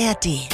[0.00, 0.48] ARD.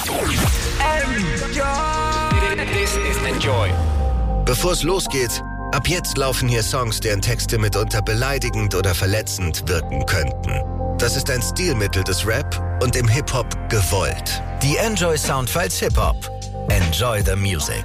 [4.45, 5.43] Bevor es losgeht,
[5.73, 10.99] ab jetzt laufen hier Songs, deren Texte mitunter beleidigend oder verletzend wirken könnten.
[10.99, 14.43] Das ist ein Stilmittel des Rap und im Hip-Hop gewollt.
[14.63, 16.17] Die Enjoy Soundfiles Hip-Hop.
[16.69, 17.85] Enjoy the Music.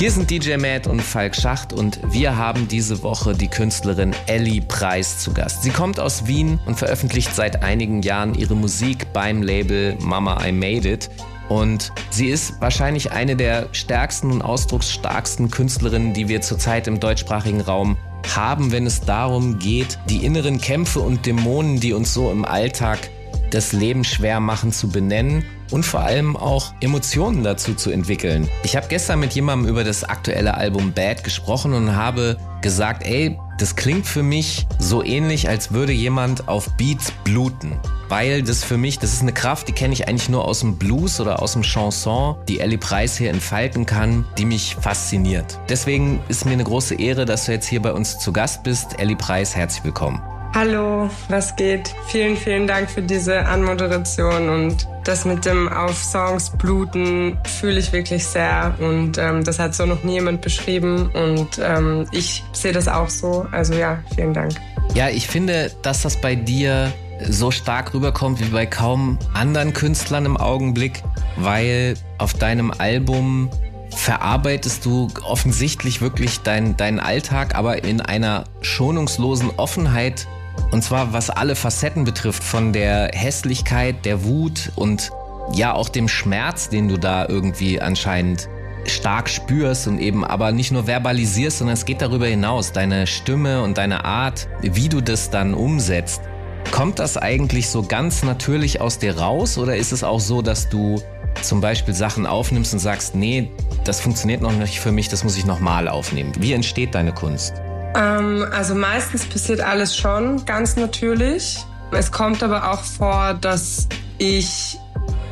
[0.00, 4.62] Hier sind DJ Matt und Falk Schacht und wir haben diese Woche die Künstlerin Ellie
[4.62, 5.62] Preis zu Gast.
[5.62, 10.52] Sie kommt aus Wien und veröffentlicht seit einigen Jahren ihre Musik beim Label Mama I
[10.52, 11.10] Made It.
[11.50, 17.60] Und sie ist wahrscheinlich eine der stärksten und ausdrucksstarksten Künstlerinnen, die wir zurzeit im deutschsprachigen
[17.60, 17.98] Raum
[18.34, 23.10] haben, wenn es darum geht, die inneren Kämpfe und Dämonen, die uns so im Alltag
[23.50, 28.48] das Leben schwer machen, zu benennen und vor allem auch Emotionen dazu zu entwickeln.
[28.64, 33.38] Ich habe gestern mit jemandem über das aktuelle Album Bad gesprochen und habe gesagt, ey,
[33.58, 37.78] das klingt für mich so ähnlich, als würde jemand auf Beats bluten.
[38.08, 40.76] Weil das für mich, das ist eine Kraft, die kenne ich eigentlich nur aus dem
[40.76, 45.58] Blues oder aus dem Chanson, die Ellie Preis hier entfalten kann, die mich fasziniert.
[45.68, 48.98] Deswegen ist mir eine große Ehre, dass du jetzt hier bei uns zu Gast bist.
[48.98, 50.20] Ellie Preis, herzlich willkommen.
[50.52, 51.94] Hallo, was geht?
[52.08, 57.92] Vielen, vielen Dank für diese Anmoderation und das mit dem auf Songs bluten fühle ich
[57.92, 62.72] wirklich sehr und ähm, das hat so noch nie jemand beschrieben und ähm, ich sehe
[62.72, 63.46] das auch so.
[63.52, 64.52] Also ja, vielen Dank.
[64.94, 66.92] Ja, ich finde, dass das bei dir
[67.28, 71.04] so stark rüberkommt wie bei kaum anderen Künstlern im Augenblick,
[71.36, 73.50] weil auf deinem Album
[73.94, 80.26] verarbeitest du offensichtlich wirklich deinen dein Alltag, aber in einer schonungslosen Offenheit
[80.70, 85.10] und zwar was alle Facetten betrifft, von der Hässlichkeit, der Wut und
[85.52, 88.48] ja auch dem Schmerz, den du da irgendwie anscheinend
[88.86, 93.62] stark spürst und eben aber nicht nur verbalisierst, sondern es geht darüber hinaus, deine Stimme
[93.62, 96.22] und deine Art, wie du das dann umsetzt.
[96.70, 100.68] Kommt das eigentlich so ganz natürlich aus dir raus oder ist es auch so, dass
[100.68, 101.02] du
[101.42, 103.50] zum Beispiel Sachen aufnimmst und sagst, nee,
[103.84, 106.32] das funktioniert noch nicht für mich, das muss ich nochmal aufnehmen?
[106.38, 107.54] Wie entsteht deine Kunst?
[107.94, 111.58] Ähm, also meistens passiert alles schon ganz natürlich.
[111.92, 114.78] Es kommt aber auch vor, dass ich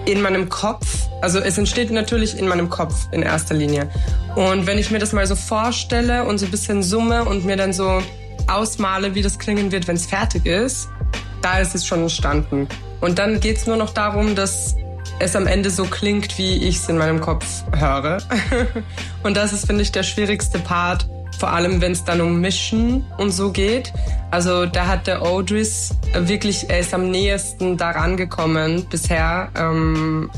[0.07, 3.89] in meinem Kopf, also es entsteht natürlich in meinem Kopf in erster Linie.
[4.35, 7.57] Und wenn ich mir das mal so vorstelle und so ein bisschen summe und mir
[7.57, 8.03] dann so
[8.47, 10.89] ausmale, wie das klingen wird, wenn es fertig ist,
[11.43, 12.69] da ist es schon entstanden.
[13.01, 14.75] Und dann geht es nur noch darum, dass
[15.21, 17.47] es am Ende so klingt, wie ich es in meinem Kopf
[17.77, 18.19] höre.
[19.23, 21.09] und das ist, finde ich, der schwierigste Part,
[21.39, 23.93] vor allem wenn es dann um Mischen und so geht.
[24.31, 30.31] Also da hat der Odris wirklich, er ist am nächsten daran gekommen bisher ähm,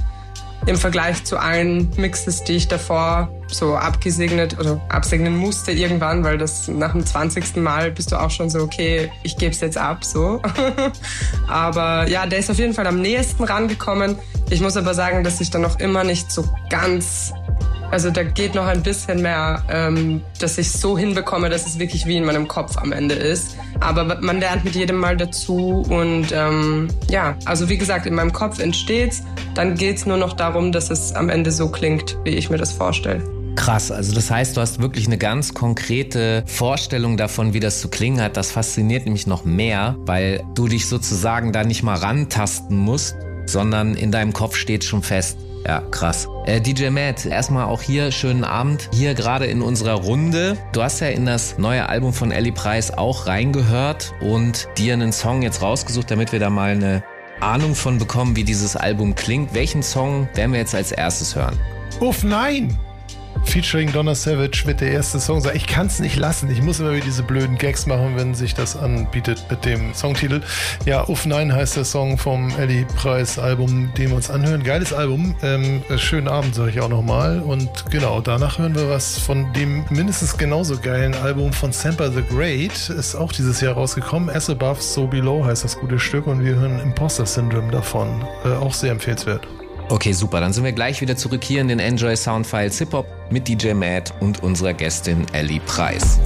[0.66, 6.38] im Vergleich zu allen Mixes, die ich davor so abgesegnet oder absegnen musste irgendwann, weil
[6.38, 7.56] das nach dem 20.
[7.56, 10.40] Mal bist du auch schon so, okay, ich gebe es jetzt ab, so.
[11.48, 14.16] aber ja, der ist auf jeden Fall am nächsten rangekommen.
[14.50, 17.32] Ich muss aber sagen, dass ich dann noch immer nicht so ganz
[17.90, 22.06] also da geht noch ein bisschen mehr, ähm, dass ich so hinbekomme, dass es wirklich
[22.06, 23.56] wie in meinem Kopf am Ende ist.
[23.80, 28.32] Aber man lernt mit jedem Mal dazu und ähm, ja, also wie gesagt, in meinem
[28.32, 29.22] Kopf entsteht's.
[29.54, 32.72] Dann geht's nur noch darum, dass es am Ende so klingt, wie ich mir das
[32.72, 33.22] vorstelle.
[33.56, 37.88] Krass, also das heißt, du hast wirklich eine ganz konkrete Vorstellung davon, wie das zu
[37.88, 38.36] klingen hat.
[38.36, 43.96] Das fasziniert nämlich noch mehr, weil du dich sozusagen da nicht mal rantasten musst, sondern
[43.96, 45.36] in deinem Kopf steht schon fest.
[45.66, 46.28] Ja, krass.
[46.46, 48.88] Äh, DJ Matt, erstmal auch hier schönen Abend.
[48.92, 50.56] Hier gerade in unserer Runde.
[50.72, 55.12] Du hast ja in das neue Album von Ellie Price auch reingehört und dir einen
[55.12, 57.04] Song jetzt rausgesucht, damit wir da mal eine
[57.40, 59.54] Ahnung von bekommen, wie dieses Album klingt.
[59.54, 61.58] Welchen Song werden wir jetzt als erstes hören?
[62.00, 62.78] Uff, nein!
[63.44, 65.56] Featuring Donna Savage wird der erste Song sein.
[65.56, 66.50] Ich kann es nicht lassen.
[66.50, 70.40] Ich muss immer wieder diese blöden Gags machen, wenn sich das anbietet mit dem Songtitel.
[70.84, 74.62] Ja, Uff Nein heißt der Song vom Ellie Preis Album, den wir uns anhören.
[74.62, 75.34] Geiles Album.
[75.42, 77.40] Ähm, schönen Abend, sage ich auch nochmal.
[77.40, 82.22] Und genau, danach hören wir was von dem mindestens genauso geilen Album von Samper the
[82.22, 82.90] Great.
[82.90, 84.30] Ist auch dieses Jahr rausgekommen.
[84.30, 88.24] As Above, So Below heißt das gute Stück und wir hören Imposter Syndrome davon.
[88.44, 89.46] Äh, auch sehr empfehlenswert.
[89.90, 90.40] Okay, super.
[90.40, 93.72] Dann sind wir gleich wieder zurück hier in den Enjoy Soundfiles Hip Hop mit DJ
[93.72, 96.20] Matt und unserer Gästin Ellie Preis.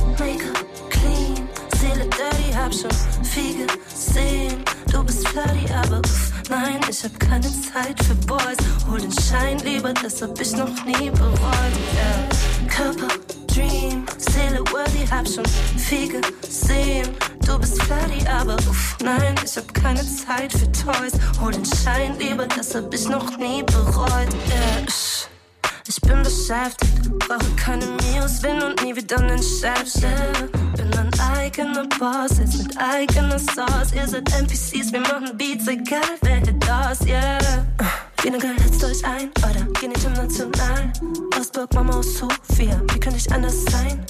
[6.50, 8.58] Nein, ich hab keine Zeit für Boys.
[8.88, 11.75] Hol den Schein lieber, das hab ich noch nie bereut.
[11.94, 12.69] Yeah.
[12.69, 13.08] Körper,
[13.46, 15.44] Dream, Seele, worthy, hab schon
[15.78, 17.08] viel gesehen.
[17.46, 21.12] Du bist flirty, aber uff, nein, ich hab keine Zeit für Toys.
[21.41, 24.32] Hol den Schein lieber, das hab ich noch nie bereut.
[24.49, 24.87] Yeah.
[25.87, 30.02] Ich bin beschäftigt, brauche keine Mios, bin und nie wieder nen Chef.
[30.02, 30.49] Yeah.
[30.76, 33.93] Bin ein eigener Boss, jetzt mit eigener Sauce.
[33.94, 37.67] Ihr seid NPCs, wir machen Beats, egal wer das, yeah.
[38.25, 40.91] Weniger hetzt euch ein, oder geh nicht international.
[41.38, 44.03] Ausburg, Mama aus Sofia, wie könnte ich anders sein?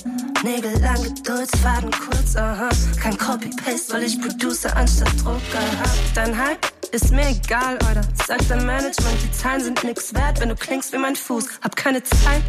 [0.44, 2.69] Nägel lang, Geduldsfaden kurz, aha.
[3.02, 6.14] Kein Copy-Paste, weil ich Producer anstatt Drucker hab.
[6.14, 8.02] Dein Hype ist mir egal, oder?
[8.25, 11.46] Sagt dein Management, die Zahlen sind nix wert, wenn du klingst wie mein Fuß.
[11.62, 12.44] Hab keine Zeit,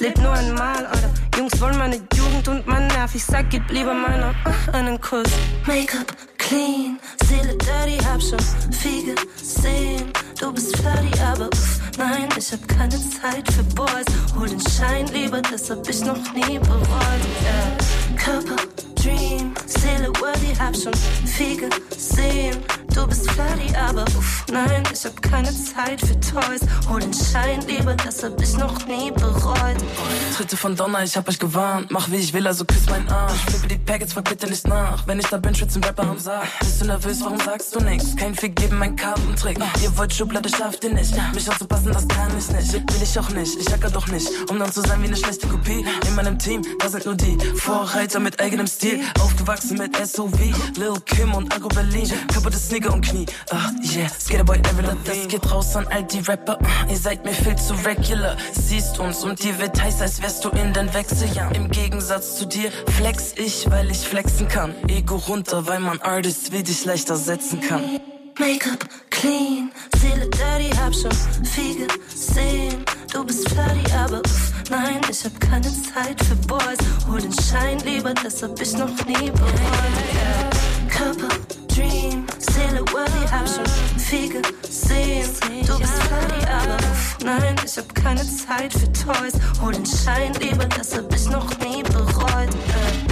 [0.00, 1.10] leb nur einmal, oder?
[1.38, 3.14] Jungs wollen meine Jugend und mein Nerv.
[3.14, 5.30] Ich sag, gib lieber meiner uh, einen Kuss.
[5.66, 6.14] Make-up
[6.50, 8.40] clean, Seele dirty, hab schon
[8.72, 10.12] viel gesehen.
[10.40, 14.06] Du bist flirty, aber uff, nein, ich hab keine Zeit für Boys.
[14.38, 17.22] Hol den Schein lieber, das hab ich noch nie bereut.
[17.42, 18.16] Yeah.
[18.16, 18.56] Körper,
[19.02, 20.92] Dream, Seele worthy, hab schon
[21.24, 22.58] viel gesehen.
[22.94, 26.60] Du bist flirty, aber uff, nein, ich hab keine Zeit für Toys.
[26.88, 29.76] Hol den Schein lieber, das hab ich noch nie bereut.
[30.36, 31.90] Tritte von Donner, ich hab euch gewarnt.
[31.90, 33.38] Mach wie ich will, also küss meinen Arsch.
[33.46, 35.06] Flippe die Packets, frag bitte nicht nach.
[35.06, 36.48] Wenn ich da bin, schützen Rapper am Sarg.
[36.58, 38.16] Bist du nervös, warum sagst du nix?
[38.16, 39.58] Kein Fick geben, mein Kartentrick.
[39.82, 41.14] Ihr wollt Schublade, schafft ihr nicht.
[41.32, 42.72] Mich anzupassen, das kann ich nicht.
[42.72, 44.28] Will ich auch nicht, ich hacker doch nicht.
[44.50, 45.84] Um dann zu sein wie eine schlechte Kopie.
[46.08, 48.89] In meinem Team, da sind nur die Vorreiter mit eigenem Stil.
[49.20, 50.38] Aufgewachsen mit SOV,
[50.76, 52.10] Lil Kim und Agro Berlin.
[52.32, 53.26] Kaputte Sneaker und Knie.
[53.50, 54.96] Ah, yeah, Skaterboy Evelyn.
[55.04, 56.58] Das geht raus an all die Rapper.
[56.60, 58.36] Uh, ihr seid mir viel zu regular.
[58.52, 61.54] Siehst uns und dir wird heiß, als wärst du in den Wechseljahren.
[61.54, 64.74] Im Gegensatz zu dir flex ich, weil ich flexen kann.
[64.88, 68.00] Ego runter, weil man Artist wie dich leichter setzen kann.
[68.40, 71.12] Make-up clean, Seele dirty, hab schon
[71.44, 72.82] viel gesehen.
[73.12, 76.78] Du bist flirty, aber uff, nein, ich hab keine Zeit für Boys.
[77.06, 80.56] Hol den Schein lieber, das hab ich noch nie bereut.
[80.88, 81.28] Körper,
[81.68, 83.66] Dream, Seele worthy, hab schon
[83.98, 85.28] viel gesehen.
[85.66, 89.34] Du bist flirty, aber uff, nein, ich hab keine Zeit für Toys.
[89.60, 92.48] Hol den Schein lieber, das hab ich noch nie bereut.
[92.70, 93.09] Yeah.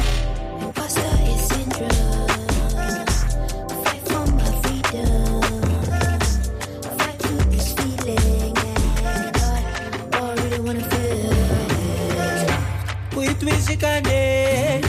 [13.78, 14.80] ushikane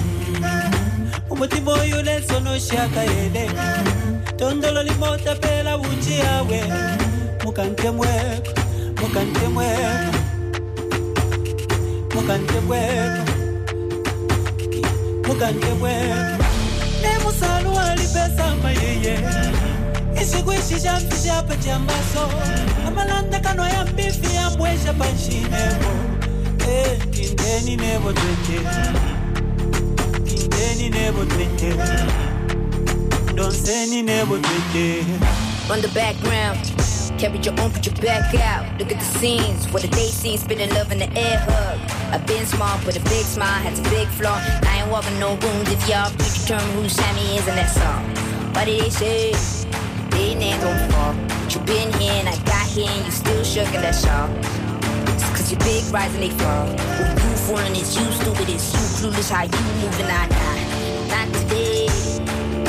[1.29, 3.49] umutima uyu lesono ushiyakayele
[4.37, 6.61] tondolo limota pela unji yawe
[7.45, 8.51] mukantemweko
[9.01, 10.13] mukantemweko
[12.15, 13.31] mukantemweko
[15.27, 16.43] mukantemweko
[17.01, 19.19] nemusalu walipesamba yeye
[20.21, 22.23] isikwishisha mfishapa chambaso
[22.87, 25.91] amalanda kanwa ya mbifi yambwesha panshineko
[26.65, 28.55] hey panshinebo Eh, indeni nebo twente
[30.25, 31.73] indeni nebo twente
[33.35, 35.05] donseni nebo twente
[35.69, 36.57] on the background.
[37.19, 38.65] Carry your own, put your back out.
[38.79, 41.79] Look at the scenes, what the day scene, spinning love in the air hug.
[42.11, 44.41] I've been small, but a big smile, has a big flaw.
[44.63, 48.03] I ain't walking no wounds if y'all can't determine who Sammy is in that song.
[48.53, 49.33] What did they say?
[50.09, 51.13] They ain't gon' fall.
[51.27, 54.58] But you been here and I got here and you still shook in that shawl.
[55.19, 56.67] It's cause you big rise and they fall.
[56.67, 60.63] Who you fooling is you stupid, it's you clueless how you moving, I die.
[61.11, 61.87] Not today.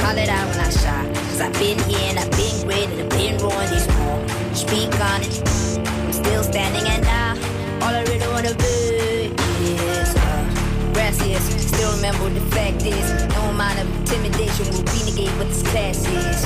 [0.02, 1.12] Call it out when I shy.
[1.30, 4.18] Cause I've been here and I've been great and I've been ruined this more.
[4.52, 5.38] Speak on it.
[5.86, 7.38] I'm still standing and now
[7.86, 9.30] all I really wanna be
[9.62, 11.46] is uh, gracias.
[11.70, 13.06] Still remember what the fact is.
[13.30, 16.42] No amount of intimidation will renegade what this class is.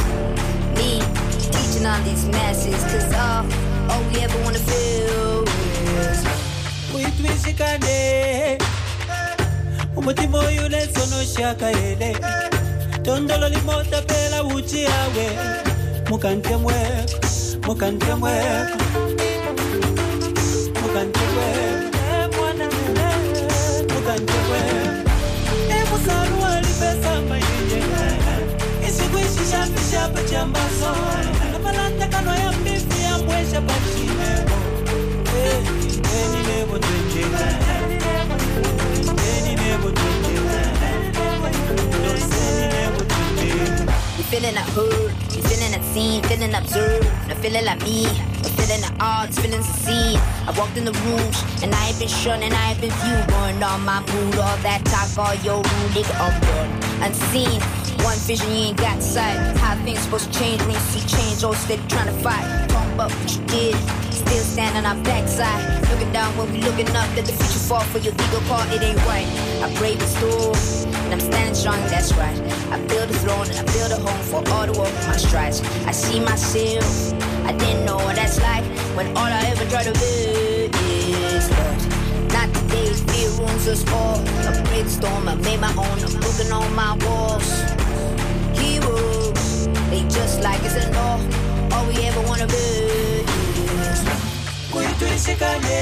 [0.77, 1.01] Me
[1.49, 2.77] teaching on these masses.
[2.93, 3.49] Cause all,
[3.91, 5.44] all we ever wanna feel
[6.95, 8.59] uitwishikane
[9.97, 12.17] umutima oyule sonoshaka ele.
[13.03, 15.27] Tondolo limota pela uchi yawe
[16.11, 17.19] mukantemweko
[17.67, 18.79] mukantemweko
[25.79, 27.83] Emusaruwa lipesa mayinje
[28.89, 30.91] Isikuishi shapi shapa chambaso
[44.35, 47.07] feeling that hood, feeling that scene, feeling observed.
[47.31, 50.19] I'm feeling like me, I'm feeling the odds, feeling scene.
[50.49, 53.29] I walked in the rooms, and I ain't been shun, and I ain't been viewed.
[53.29, 56.71] Going on my mood, all that talk, all your rude, nigga, I'm done.
[57.07, 57.61] Unseen,
[58.05, 59.39] one vision, you ain't got sight.
[59.59, 62.74] How things supposed to change when you see change, all steady trying to fight.
[62.95, 63.75] About what you did,
[64.15, 65.59] still standing on our backside.
[65.91, 68.83] Looking down when we looking up, let the future fall for your legal part, it
[68.83, 69.27] ain't right.
[69.67, 70.55] I brave the storm,
[71.03, 72.39] and I'm standing strong, that's right.
[72.71, 75.61] I build a throne and I build a home for all the of my strides.
[75.87, 76.87] I see myself,
[77.45, 78.63] I didn't know what that's like
[78.95, 82.31] when all I ever try to be is love.
[82.31, 84.23] Not today, fear ruins us all.
[84.23, 87.51] A storm, I made my own, I'm looking on my walls.
[88.57, 91.44] Heroes, they just like us and all.
[91.75, 92.65] All we ever wanna be
[94.99, 95.81] tuisikane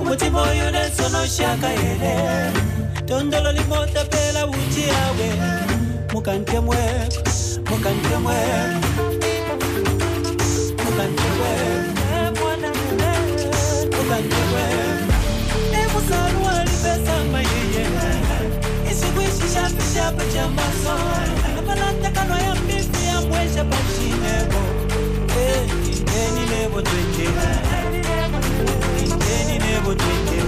[0.00, 2.52] umutima uyu nensonoshaka here
[3.06, 5.28] tondolo limotapela uchi yawe
[6.12, 6.76] mukantemwe
[7.70, 8.36] mukantemwe
[10.84, 11.52] mukantemwe
[13.96, 14.64] mukantemwe
[15.82, 17.86] emusalu alipesama yeye
[18.90, 20.96] isikwishishapishapo cha maso
[26.76, 27.26] never drink it.
[29.00, 30.45] He said he never drink it.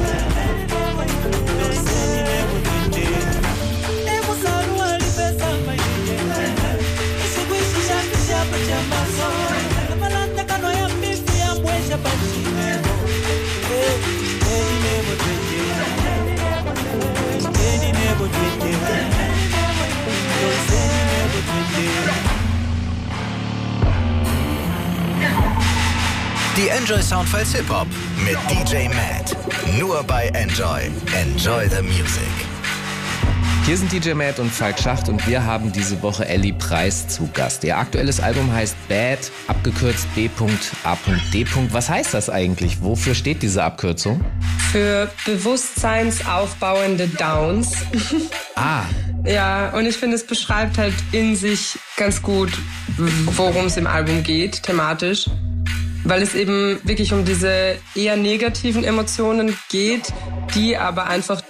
[27.09, 27.87] Soundfiles Hip Hop
[28.23, 29.35] mit DJ Matt.
[29.79, 30.91] Nur bei Enjoy.
[31.17, 32.29] Enjoy the Music.
[33.65, 37.27] Hier sind DJ Matt und Falk Schacht und wir haben diese Woche Ellie Preis zu
[37.33, 37.65] Gast.
[37.65, 41.47] Ihr aktuelles Album heißt Bad, abgekürzt B.A.D.
[41.71, 42.83] Was heißt das eigentlich?
[42.83, 44.23] Wofür steht diese Abkürzung?
[44.71, 47.73] Für bewusstseinsaufbauende Downs.
[48.55, 48.83] Ah,
[49.25, 52.51] Ja, und ich finde, es beschreibt halt in sich ganz gut,
[53.37, 55.31] worum es im Album geht, thematisch.
[56.09, 60.11] Weil es eben wirklich um diese eher negativen Emotionen geht,
[60.55, 61.43] die aber einfach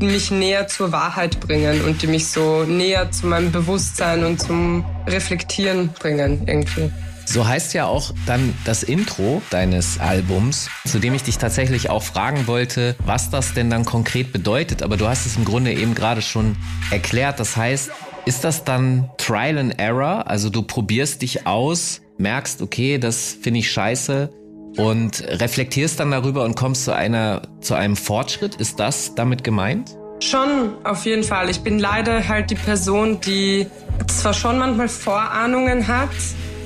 [0.00, 4.84] mich näher zur Wahrheit bringen und die mich so näher zu meinem Bewusstsein und zum
[5.08, 6.92] Reflektieren bringen irgendwie.
[7.24, 12.04] So heißt ja auch dann das Intro deines Albums, zu dem ich dich tatsächlich auch
[12.04, 14.84] fragen wollte, was das denn dann konkret bedeutet.
[14.84, 16.54] Aber du hast es im Grunde eben gerade schon
[16.92, 17.40] erklärt.
[17.40, 17.90] Das heißt,
[18.24, 20.28] ist das dann Trial and Error?
[20.28, 24.30] Also du probierst dich aus, merkst, okay, das finde ich scheiße
[24.76, 28.56] und reflektierst dann darüber und kommst zu einer, zu einem Fortschritt.
[28.56, 29.96] Ist das damit gemeint?
[30.20, 31.50] Schon, auf jeden Fall.
[31.50, 33.66] Ich bin leider halt die Person, die
[34.06, 36.08] zwar schon manchmal Vorahnungen hat,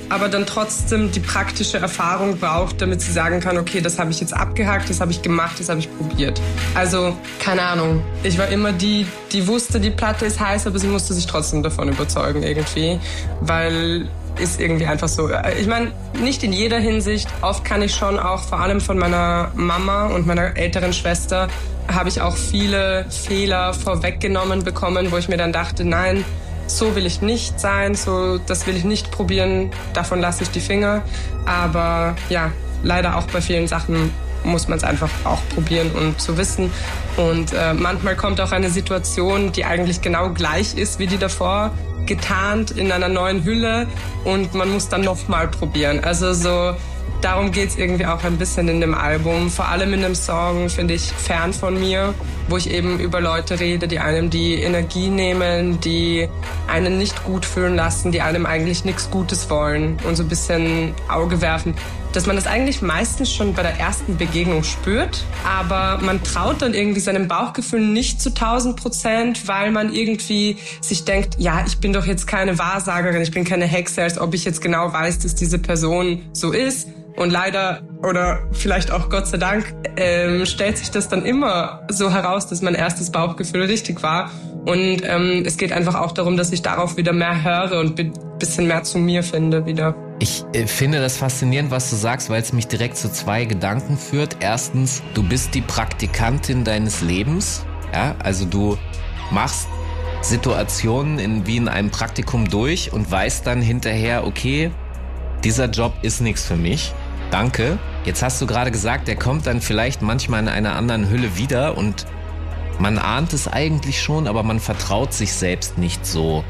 [0.08, 4.20] aber dann trotzdem die praktische Erfahrung braucht, damit sie sagen kann, okay, das habe ich
[4.20, 6.40] jetzt abgehakt, das habe ich gemacht, das habe ich probiert.
[6.74, 8.02] Also, keine Ahnung.
[8.24, 11.62] Ich war immer die, die wusste, die Platte ist heiß, aber sie musste sich trotzdem
[11.62, 12.98] davon überzeugen irgendwie,
[13.40, 15.30] weil ist irgendwie einfach so.
[15.58, 17.28] Ich meine, nicht in jeder Hinsicht.
[17.40, 21.48] Oft kann ich schon auch, vor allem von meiner Mama und meiner älteren Schwester,
[21.88, 26.24] habe ich auch viele Fehler vorweggenommen bekommen, wo ich mir dann dachte, nein,
[26.66, 30.60] so will ich nicht sein, so das will ich nicht probieren, davon lasse ich die
[30.60, 31.02] Finger.
[31.46, 34.12] Aber ja, leider auch bei vielen Sachen
[34.44, 36.70] muss man es einfach auch probieren und zu wissen.
[37.16, 41.72] Und äh, manchmal kommt auch eine Situation, die eigentlich genau gleich ist wie die davor,
[42.10, 43.86] getarnt in einer neuen Hülle
[44.24, 46.00] und man muss dann nochmal probieren.
[46.02, 46.74] Also so
[47.20, 49.48] darum geht's irgendwie auch ein bisschen in dem Album.
[49.48, 52.14] Vor allem in dem Song finde ich Fern von mir,
[52.48, 56.28] wo ich eben über Leute rede, die einem die Energie nehmen, die
[56.66, 60.92] einen nicht gut fühlen lassen, die einem eigentlich nichts Gutes wollen und so ein bisschen
[61.08, 61.74] Auge werfen.
[62.12, 66.74] Dass man das eigentlich meistens schon bei der ersten Begegnung spürt, aber man traut dann
[66.74, 71.92] irgendwie seinem Bauchgefühl nicht zu 1000 Prozent, weil man irgendwie sich denkt, ja, ich bin
[71.92, 75.36] doch jetzt keine Wahrsagerin, ich bin keine Hexe, als ob ich jetzt genau weiß, dass
[75.36, 76.88] diese Person so ist.
[77.16, 82.10] Und leider, oder vielleicht auch Gott sei Dank, ähm, stellt sich das dann immer so
[82.10, 84.30] heraus, dass mein erstes Bauchgefühl richtig war.
[84.64, 88.12] Und ähm, es geht einfach auch darum, dass ich darauf wieder mehr höre und ein
[88.38, 89.94] bisschen mehr zu mir finde wieder.
[90.22, 93.96] Ich äh, finde das faszinierend, was du sagst, weil es mich direkt zu zwei Gedanken
[93.96, 94.36] führt.
[94.40, 97.64] Erstens, du bist die Praktikantin deines Lebens.
[97.92, 98.76] Ja, also du
[99.30, 99.66] machst
[100.20, 104.70] Situationen in, wie in einem Praktikum durch und weißt dann hinterher, okay,
[105.42, 106.92] dieser Job ist nichts für mich.
[107.30, 107.78] Danke.
[108.04, 111.78] Jetzt hast du gerade gesagt, der kommt dann vielleicht manchmal in einer anderen Hülle wieder
[111.78, 112.06] und
[112.78, 116.44] man ahnt es eigentlich schon, aber man vertraut sich selbst nicht so.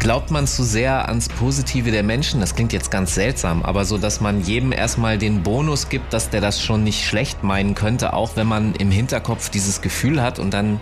[0.00, 2.40] Glaubt man zu sehr ans Positive der Menschen?
[2.40, 6.30] Das klingt jetzt ganz seltsam, aber so, dass man jedem erstmal den Bonus gibt, dass
[6.30, 10.38] der das schon nicht schlecht meinen könnte, auch wenn man im Hinterkopf dieses Gefühl hat
[10.38, 10.80] und dann,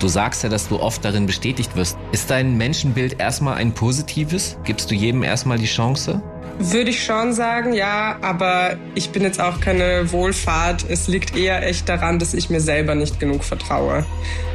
[0.00, 1.96] du sagst ja, dass du oft darin bestätigt wirst.
[2.10, 4.58] Ist dein Menschenbild erstmal ein positives?
[4.64, 6.20] Gibst du jedem erstmal die Chance?
[6.58, 10.84] Würde ich schon sagen, ja, aber ich bin jetzt auch keine Wohlfahrt.
[10.88, 14.04] Es liegt eher echt daran, dass ich mir selber nicht genug vertraue.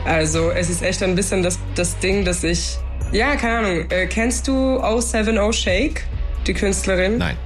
[0.04, 2.78] Also es ist echt ein bisschen das, das Ding, dass ich,
[3.12, 6.04] ja, keine Ahnung, äh, kennst du 070 Shake,
[6.48, 7.18] die Künstlerin?
[7.18, 7.38] Nein.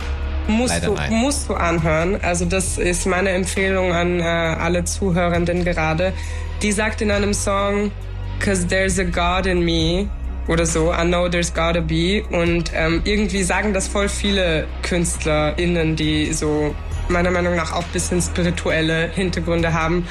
[0.47, 1.11] Musst Leider du, nein.
[1.11, 2.19] musst du anhören.
[2.21, 6.13] Also das ist meine Empfehlung an äh, alle Zuhörenden gerade.
[6.61, 7.91] Die sagt in einem Song,
[8.39, 10.07] Cause there's a God in me
[10.47, 12.23] oder so, I know there's gotta be.
[12.29, 16.75] Und ähm, irgendwie sagen das voll viele KünstlerInnen, die so
[17.09, 20.07] meiner Meinung nach auch ein bisschen spirituelle Hintergründe haben.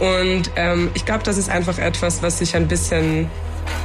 [0.00, 3.30] Und ähm, ich glaube, das ist einfach etwas, was ich ein bisschen,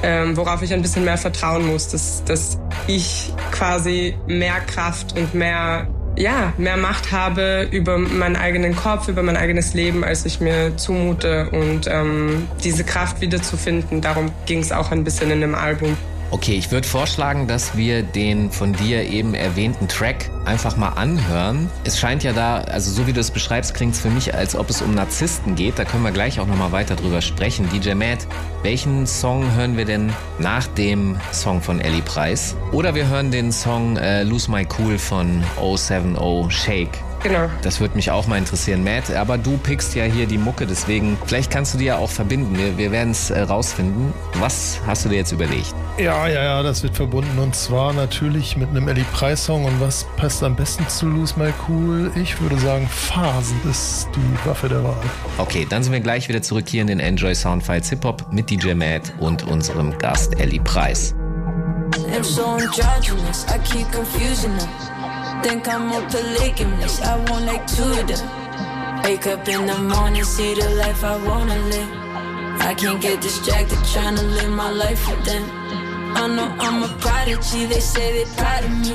[0.04, 2.58] ähm, worauf ich ein bisschen mehr vertrauen muss, dass, dass
[2.88, 9.24] ich quasi mehr Kraft und mehr, ja, mehr Macht habe über meinen eigenen Kopf, über
[9.24, 11.50] mein eigenes Leben, als ich mir zumute.
[11.52, 15.98] Und ähm, diese Kraft wiederzufinden, darum ging es auch ein bisschen in dem Album.
[16.32, 21.70] Okay, ich würde vorschlagen, dass wir den von dir eben erwähnten Track einfach mal anhören.
[21.84, 24.56] Es scheint ja da, also so wie du es beschreibst, klingt es für mich, als
[24.56, 25.78] ob es um Narzissten geht.
[25.78, 27.68] Da können wir gleich auch nochmal weiter drüber sprechen.
[27.70, 28.26] DJ Matt,
[28.64, 32.56] welchen Song hören wir denn nach dem Song von Ellie Price?
[32.72, 37.11] Oder wir hören den Song äh, Lose My Cool von 070 Shake.
[37.24, 37.50] Genau.
[37.62, 39.12] Das würde mich auch mal interessieren, Matt.
[39.12, 42.58] Aber du pickst ja hier die Mucke, deswegen vielleicht kannst du die ja auch verbinden.
[42.58, 44.14] Wir, wir werden es äh, rausfinden.
[44.36, 45.74] Was hast du dir jetzt überlegt?
[45.98, 49.80] Ja, ja, ja, das wird verbunden und zwar natürlich mit einem Ellie Preis Song und
[49.80, 52.12] was passt am besten zu Lose My Cool?
[52.16, 54.96] Ich würde sagen, Phasen ist die Waffe der Wahl.
[55.38, 58.50] Okay, dann sind wir gleich wieder zurück hier in den Enjoy Soundfiles Hip Hop mit
[58.50, 61.14] DJ Matt und unserem Gast Ellie Preis.
[61.94, 65.01] I'm so I keep confusing them.
[65.44, 69.04] Think I'm a polygamist, I want like two of them.
[69.04, 71.90] Wake up in the morning, see the life I wanna live.
[72.62, 75.44] I can't get distracted trying to live my life with them.
[76.16, 78.94] I know I'm a prodigy, they say they proud of me.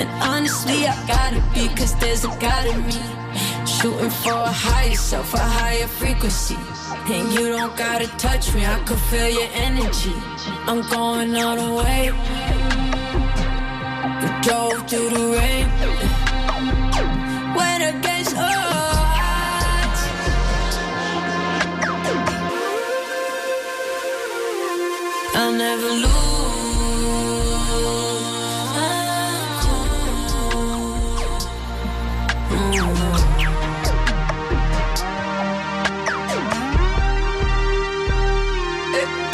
[0.00, 3.00] And honestly, I gotta be, cause there's a God in me.
[3.66, 6.56] Shooting for a higher self, a higher frequency.
[7.12, 10.14] And you don't gotta touch me, I can feel your energy.
[10.66, 12.81] I'm going all the way.
[14.22, 15.66] We drove through the rain.
[17.56, 20.00] Went against odds.
[25.34, 26.22] I'll never lose.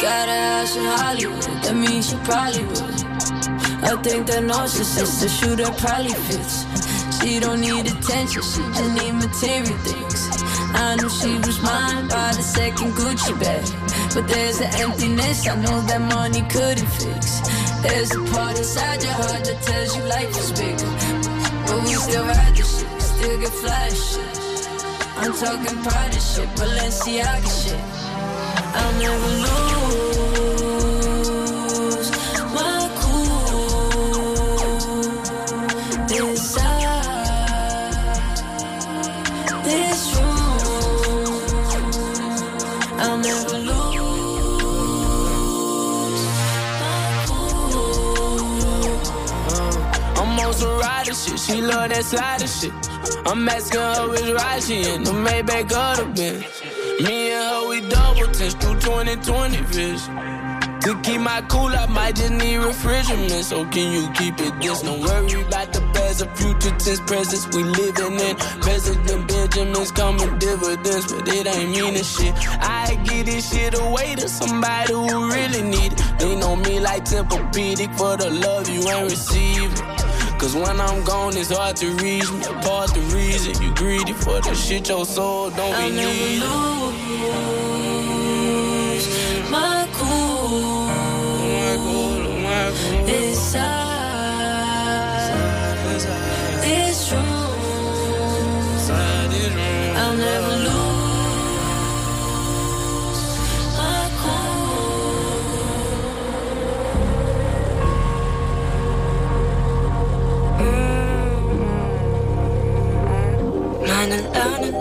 [0.01, 2.98] Got a house in Hollywood, that means she probably would.
[3.81, 6.65] I think that narcissist, the shooter probably fits.
[7.19, 10.29] She don't need attention, she just need material things.
[10.73, 13.65] I knew she was mine by the second Gucci bag.
[14.13, 17.39] But there's an emptiness I know that money couldn't fix.
[17.81, 20.91] There's a part inside your heart that tells you life is bigger.
[21.65, 24.17] But we still ride the shit, still get flash.
[25.21, 27.83] I'm talking private shit, Balenciaga shit.
[28.75, 30.18] I'll never lose
[52.11, 52.73] Love shit.
[53.27, 55.03] I'm asking her which ride she in.
[55.03, 56.43] The Maybach or the Benz.
[57.01, 60.15] Me and her, we double test through 2020 vision.
[60.81, 63.43] To keep my cool, I might just need refrigerant.
[63.43, 64.81] So can you keep it this?
[64.81, 68.35] Don't worry about the past or future tense presence we living in.
[68.61, 72.33] President Benjamin's coming dividends, but it ain't mean meaning shit.
[72.59, 76.01] I give this shit away to somebody who really need it.
[76.17, 79.98] They know me like Tempur-Pedic for the love you ain't receiving.
[80.39, 82.39] Cause when I'm gone, it's hard to reach me.
[82.63, 86.39] Part the reason you greedy for the shit your soul don't I'll be needing.
[88.95, 89.07] lose
[89.51, 90.87] my cool
[93.05, 93.99] inside
[96.63, 97.49] this room.
[99.97, 100.68] I'll never lose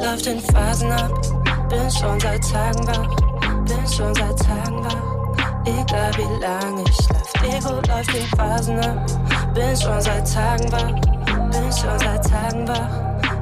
[0.09, 1.13] läuft in Phasen ab.
[1.69, 3.17] Bin schon seit Tagen wach,
[3.67, 5.03] bin schon seit Tagen wach.
[5.67, 9.07] Egal wie lange ich schlaf, Ego läuft in Phasen ab.
[9.55, 10.95] Bin schon seit Tagen wach,
[11.51, 12.89] bin schon seit Tagen wach.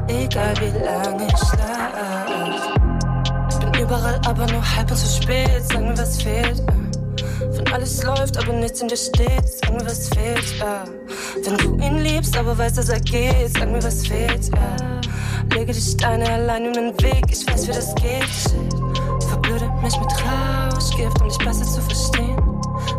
[0.08, 2.80] Egal wie lange ich schlaf.
[3.60, 5.62] Bin überall, aber nur halb und zu spät.
[5.68, 6.62] Sag mir, was fehlt.
[7.72, 10.60] Alles läuft, aber nichts in dir steht, sag mir, was fehlt.
[10.60, 11.44] äh.
[11.44, 14.50] Wenn du ihn liebst, aber weißt, dass er geht, sag mir, was fehlt.
[14.54, 15.54] äh.
[15.54, 18.24] Lege die Steine allein in den Weg, ich weiß, wie das geht.
[18.24, 19.28] Shit.
[19.28, 22.36] Verblöde mich mit Rauschgift, um dich besser zu verstehen.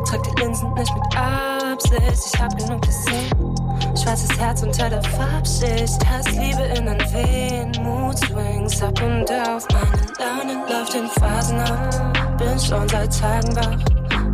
[0.07, 3.55] Trag die Linsen nicht mit Absicht, ich hab genug gesehen.
[3.95, 9.67] Schwarzes Herz unter der Farbschicht, Hass, Liebe in den Wehen, Mood Swings ab und auf.
[9.71, 13.77] Meine Laune läuft in Phasen ab, bin schon seit Tagen wach,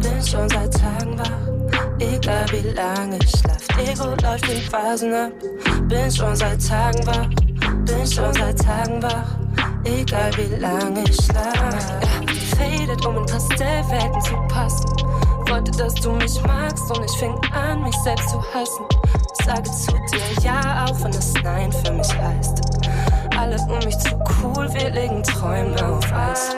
[0.04, 1.54] bin schon seit Tagen wach.
[2.00, 5.32] Egal wie lange ich schlaf, Ego läuft in Phasen ab,
[5.88, 7.30] bin schon seit Tagen wach,
[7.86, 9.38] Bin schon seit Tagen wach,
[9.86, 12.02] egal wie lange ich schlaf.
[12.58, 14.90] Faded, um in Pastellwelten zu passen.
[15.50, 18.86] Wollte, dass du mich magst und ich fing an, mich selbst zu hassen.
[19.46, 22.62] Sage zu dir ja, auch wenn das Nein für mich heißt.
[23.38, 26.56] Alle um mich zu cool, wir legen Träume auf Eis.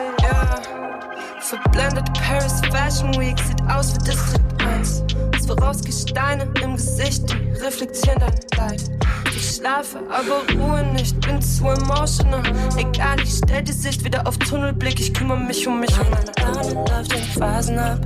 [1.48, 5.04] Verblendet Paris Fashion Week sieht aus wie District 1.
[5.40, 8.90] Swarovski-Steine im Gesicht, die reflektieren dein Leid.
[9.36, 12.42] Ich schlafe, aber ruhe nicht, bin zu emotional.
[12.76, 16.84] Egal, ich stell die Sicht wieder auf Tunnelblick, ich kümmere mich um mich meine Laune
[16.90, 18.00] läuft in Phasen ab.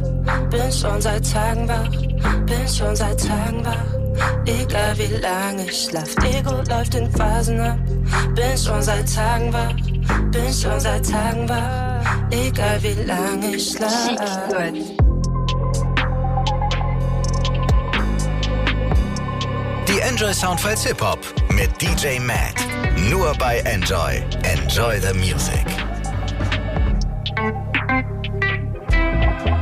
[0.50, 1.88] Bin schon seit Tagen wach,
[2.44, 3.99] bin schon seit Tagen wach.
[4.46, 7.78] Egal wie lange ich schlaf, Ego läuft in Phasen ab.
[8.34, 9.74] Bin schon seit Tagen wach,
[10.30, 11.90] bin schon seit Tagen wach.
[12.30, 13.90] Egal wie lange ich schlaf.
[19.88, 21.18] Die Enjoy Soundfiles Hip Hop
[21.50, 22.54] mit DJ Matt.
[23.10, 24.22] Nur bei Enjoy.
[24.44, 25.89] Enjoy the Music.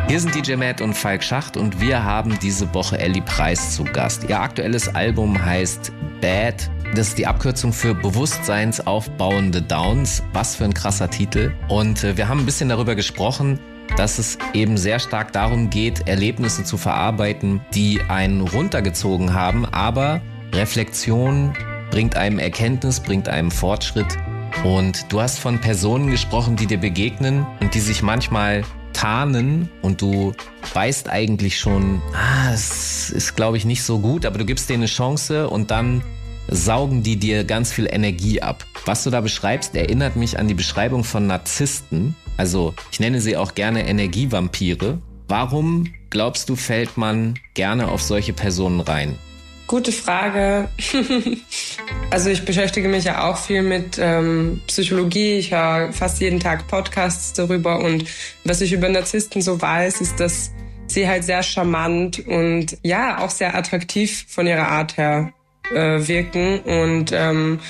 [0.08, 3.84] Hier sind DJ Matt und Falk Schacht und wir haben diese Woche Ellie Preis zu
[3.84, 4.24] Gast.
[4.26, 5.92] Ihr aktuelles Album heißt
[6.22, 6.70] Bad.
[6.94, 10.22] Das ist die Abkürzung für Bewusstseinsaufbauende Downs.
[10.32, 11.52] Was für ein krasser Titel.
[11.68, 13.60] Und äh, wir haben ein bisschen darüber gesprochen,
[13.98, 20.22] dass es eben sehr stark darum geht, Erlebnisse zu verarbeiten, die einen runtergezogen haben, aber
[20.54, 21.52] Reflexion
[21.90, 24.16] bringt einem Erkenntnis, bringt einem Fortschritt.
[24.64, 30.02] Und du hast von Personen gesprochen, die dir begegnen und die sich manchmal tarnen und
[30.02, 30.32] du
[30.74, 34.82] weißt eigentlich schon, ah, es ist glaube ich nicht so gut, aber du gibst denen
[34.82, 36.02] eine Chance und dann
[36.50, 38.64] saugen die dir ganz viel Energie ab.
[38.84, 42.16] Was du da beschreibst, erinnert mich an die Beschreibung von Narzissten.
[42.36, 44.98] Also ich nenne sie auch gerne Energievampire.
[45.28, 49.18] Warum glaubst du, fällt man gerne auf solche Personen rein?
[49.68, 50.70] Gute Frage.
[52.10, 55.34] also ich beschäftige mich ja auch viel mit ähm, Psychologie.
[55.34, 57.78] Ich höre fast jeden Tag Podcasts darüber.
[57.80, 58.06] Und
[58.44, 60.52] was ich über Narzissten so weiß, ist, dass
[60.86, 65.34] sie halt sehr charmant und ja, auch sehr attraktiv von ihrer Art her
[65.70, 66.60] äh, wirken.
[66.60, 67.60] Und ähm,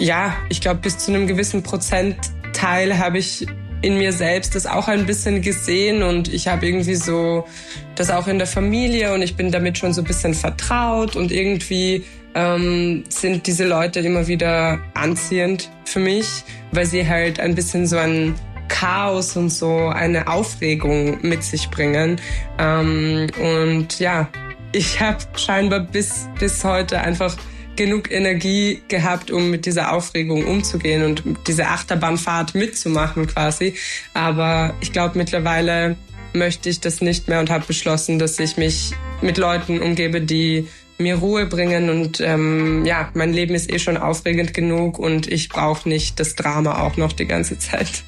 [0.00, 3.46] ja, ich glaube, bis zu einem gewissen Prozentteil habe ich
[3.82, 7.46] in mir selbst das auch ein bisschen gesehen und ich habe irgendwie so
[7.94, 11.32] das auch in der Familie und ich bin damit schon so ein bisschen vertraut und
[11.32, 17.86] irgendwie ähm, sind diese Leute immer wieder anziehend für mich, weil sie halt ein bisschen
[17.86, 18.34] so ein
[18.68, 22.20] Chaos und so eine Aufregung mit sich bringen.
[22.58, 24.28] Ähm, und ja,
[24.72, 27.36] ich habe scheinbar bis, bis heute einfach
[27.76, 33.74] genug Energie gehabt, um mit dieser Aufregung umzugehen und diese Achterbahnfahrt mitzumachen quasi.
[34.14, 35.96] Aber ich glaube, mittlerweile
[36.32, 40.68] möchte ich das nicht mehr und habe beschlossen, dass ich mich mit Leuten umgebe, die
[40.98, 45.48] mir Ruhe bringen und ähm, ja, mein Leben ist eh schon aufregend genug und ich
[45.48, 48.04] brauche nicht das Drama auch noch die ganze Zeit.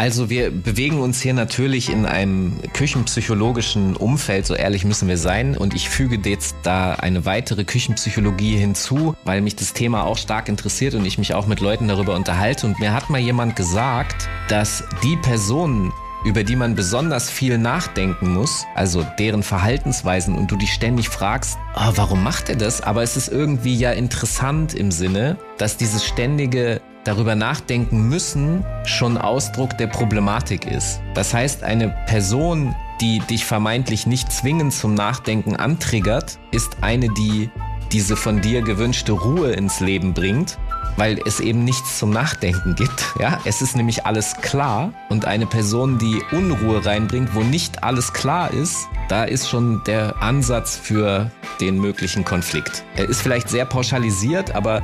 [0.00, 5.58] Also wir bewegen uns hier natürlich in einem küchenpsychologischen Umfeld, so ehrlich müssen wir sein.
[5.58, 10.48] Und ich füge jetzt da eine weitere Küchenpsychologie hinzu, weil mich das Thema auch stark
[10.48, 12.66] interessiert und ich mich auch mit Leuten darüber unterhalte.
[12.66, 15.92] Und mir hat mal jemand gesagt, dass die Personen,
[16.24, 21.58] über die man besonders viel nachdenken muss, also deren Verhaltensweisen und du dich ständig fragst,
[21.76, 22.80] oh, warum macht er das?
[22.80, 29.16] Aber es ist irgendwie ja interessant im Sinne, dass dieses ständige darüber nachdenken müssen schon
[29.16, 31.00] Ausdruck der Problematik ist.
[31.14, 37.50] Das heißt, eine Person, die dich vermeintlich nicht zwingend zum Nachdenken antriggert, ist eine, die
[37.92, 40.58] diese von dir gewünschte Ruhe ins Leben bringt,
[40.96, 42.90] weil es eben nichts zum Nachdenken gibt.
[43.20, 48.14] Ja, es ist nämlich alles klar und eine Person, die Unruhe reinbringt, wo nicht alles
[48.14, 52.82] klar ist, da ist schon der Ansatz für den möglichen Konflikt.
[52.96, 54.82] Er ist vielleicht sehr pauschalisiert, aber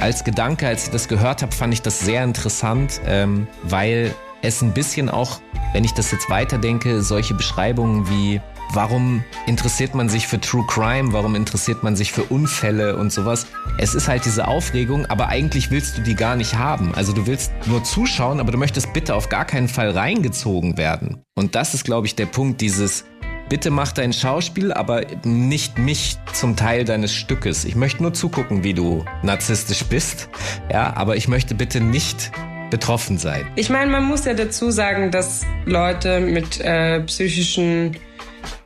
[0.00, 4.62] als Gedanke, als ich das gehört habe, fand ich das sehr interessant, ähm, weil es
[4.62, 5.40] ein bisschen auch,
[5.72, 8.40] wenn ich das jetzt weiterdenke, solche Beschreibungen wie
[8.74, 11.14] Warum interessiert man sich für True Crime?
[11.14, 13.46] Warum interessiert man sich für Unfälle und sowas?
[13.78, 16.94] Es ist halt diese Aufregung, aber eigentlich willst du die gar nicht haben.
[16.94, 21.22] Also du willst nur zuschauen, aber du möchtest bitte auf gar keinen Fall reingezogen werden.
[21.34, 23.06] Und das ist, glaube ich, der Punkt, dieses
[23.48, 27.64] Bitte mach dein Schauspiel, aber nicht mich zum Teil deines Stückes.
[27.64, 30.28] Ich möchte nur zugucken, wie du narzisstisch bist.
[30.70, 32.30] Ja, aber ich möchte bitte nicht
[32.70, 33.46] betroffen sein.
[33.56, 37.96] Ich meine, man muss ja dazu sagen, dass Leute mit äh, psychischen,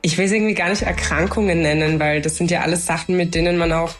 [0.01, 3.35] ich will es irgendwie gar nicht Erkrankungen nennen, weil das sind ja alles Sachen, mit
[3.35, 3.95] denen man auch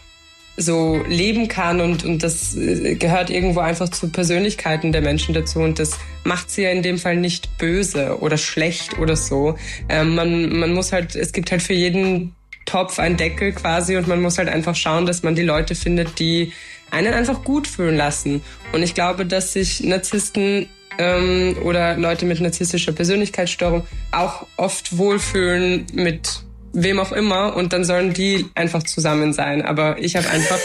[0.56, 5.60] so leben kann und, und das äh, gehört irgendwo einfach zu Persönlichkeiten der Menschen dazu
[5.60, 9.56] und das macht sie ja in dem Fall nicht böse oder schlecht oder so.
[9.88, 12.34] Ähm, man, man muss halt, es gibt halt für jeden
[12.66, 16.18] Topf ein Deckel quasi und man muss halt einfach schauen, dass man die Leute findet,
[16.18, 16.52] die
[16.90, 18.42] einen einfach gut fühlen lassen.
[18.72, 25.86] Und ich glaube, dass sich Narzissten ähm, oder Leute mit narzisstischer Persönlichkeitsstörung auch oft wohlfühlen
[25.92, 29.62] mit wem auch immer und dann sollen die einfach zusammen sein.
[29.62, 30.58] Aber ich habe einfach,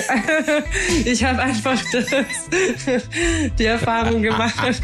[1.06, 2.06] ich habe einfach das,
[3.58, 4.82] die Erfahrung gemacht.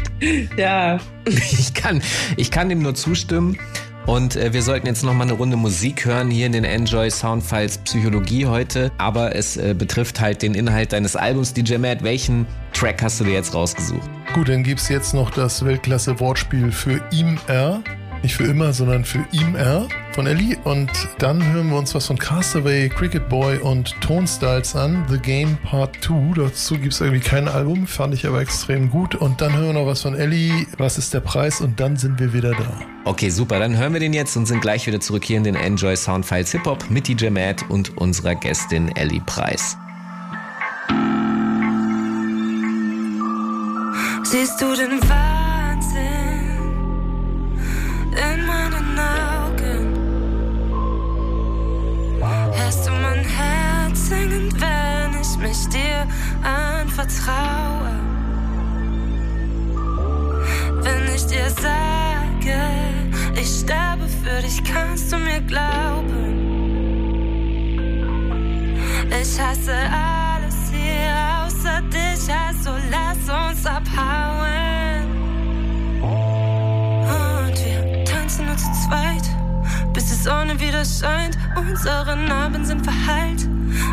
[0.56, 0.98] Ja.
[1.26, 2.00] Ich kann,
[2.36, 3.58] ich kann dem nur zustimmen.
[4.06, 7.10] Und äh, wir sollten jetzt noch mal eine Runde Musik hören hier in den Enjoy
[7.10, 8.92] Soundfiles Psychologie heute.
[8.98, 12.04] Aber es äh, betrifft halt den Inhalt deines Albums, DJ Matt.
[12.04, 14.08] Welchen Track hast du dir jetzt rausgesucht?
[14.32, 17.82] Gut, dann gibt's jetzt noch das Weltklasse-Wortspiel für ihm R.
[18.22, 20.56] Nicht für immer, sondern für ihm R von Ellie.
[20.64, 25.04] Und dann hören wir uns was von Castaway, Cricket Boy und Tone Styles an.
[25.08, 26.34] The Game Part 2.
[26.36, 29.14] Dazu gibt's irgendwie kein Album, fand ich aber extrem gut.
[29.14, 30.66] Und dann hören wir noch was von Ellie.
[30.78, 31.60] Was ist der Preis?
[31.60, 32.80] Und dann sind wir wieder da.
[33.04, 33.58] Okay, super.
[33.58, 36.50] Dann hören wir den jetzt und sind gleich wieder zurück hier in den Enjoy Soundfiles
[36.52, 39.76] Hip Hop mit DJ Matt und unserer Gästin Ellie Preis.
[44.24, 45.45] Siehst du den Wahnsinn
[48.16, 49.86] in meinen Augen?
[52.52, 56.06] Hörst du mein Herz singen, wenn ich mich dir
[56.42, 57.94] anvertraue?
[60.82, 62.58] Wenn ich dir sage,
[63.34, 66.26] ich sterbe für dich, kannst du mir glauben?
[69.20, 71.12] Ich hasse alles hier
[71.44, 72.65] außer dich, also
[80.56, 81.38] die Sonne wieder scheint.
[81.56, 83.48] Unsere Narben sind verheilt,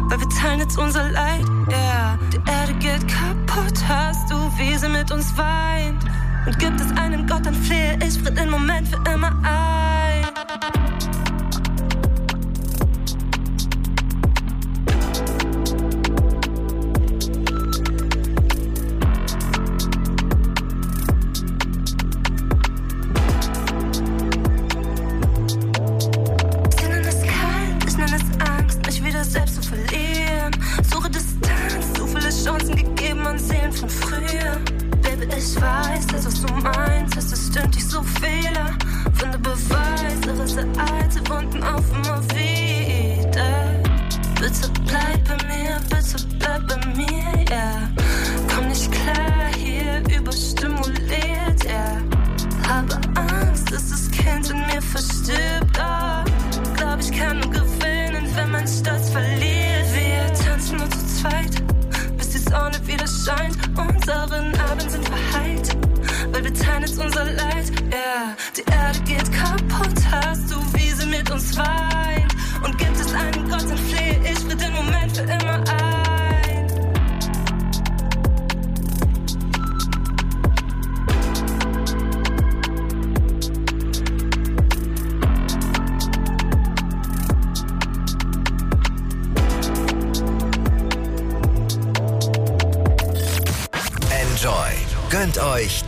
[0.10, 1.46] weil wir teilen jetzt unser Leid.
[1.70, 2.20] Ja, yeah.
[2.32, 6.04] die Erde geht kaputt, hast du, wie sie mit uns weint.
[6.46, 10.93] Und gibt es einen Gott, dann flehe ich, fritt den Moment für immer ein.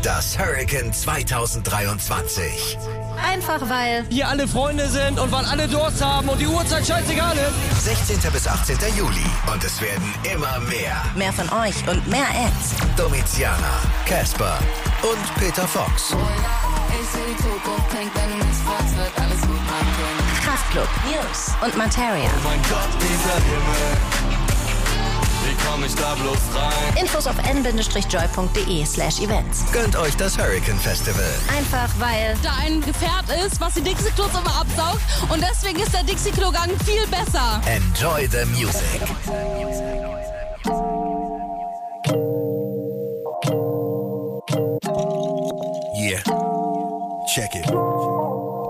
[0.05, 2.77] Das Hurricane 2023.
[3.27, 7.35] Einfach weil hier alle Freunde sind und weil alle Durst haben und die Uhrzeit scheißegal
[7.35, 7.83] ist.
[7.83, 8.31] 16.
[8.31, 8.77] bis 18.
[8.95, 9.25] Juli.
[9.51, 11.01] Und es werden immer mehr.
[11.15, 12.75] mehr von euch und mehr Acts.
[12.95, 14.59] Domiziana, Casper
[15.01, 16.13] und Peter Fox.
[17.01, 18.11] Ich seh die Zukunft, denk,
[18.63, 19.85] fragst, wird alles gut machen.
[20.43, 22.29] Kraftklub, News und Materia.
[22.29, 24.44] Oh mein Gott, dieser Himmel.
[25.75, 27.03] Komm ich da bloß rein?
[27.03, 29.65] Infos auf n-joy.de slash events.
[29.73, 31.29] Gönnt euch das Hurricane Festival.
[31.53, 36.03] Einfach weil da ein Gefährt ist, was die Dixie-Klos immer absaugt und deswegen ist der
[36.03, 37.61] Dixie-Klo-Gang viel besser.
[37.65, 39.01] Enjoy the music.
[45.93, 46.23] Yeah.
[47.35, 47.69] Check it.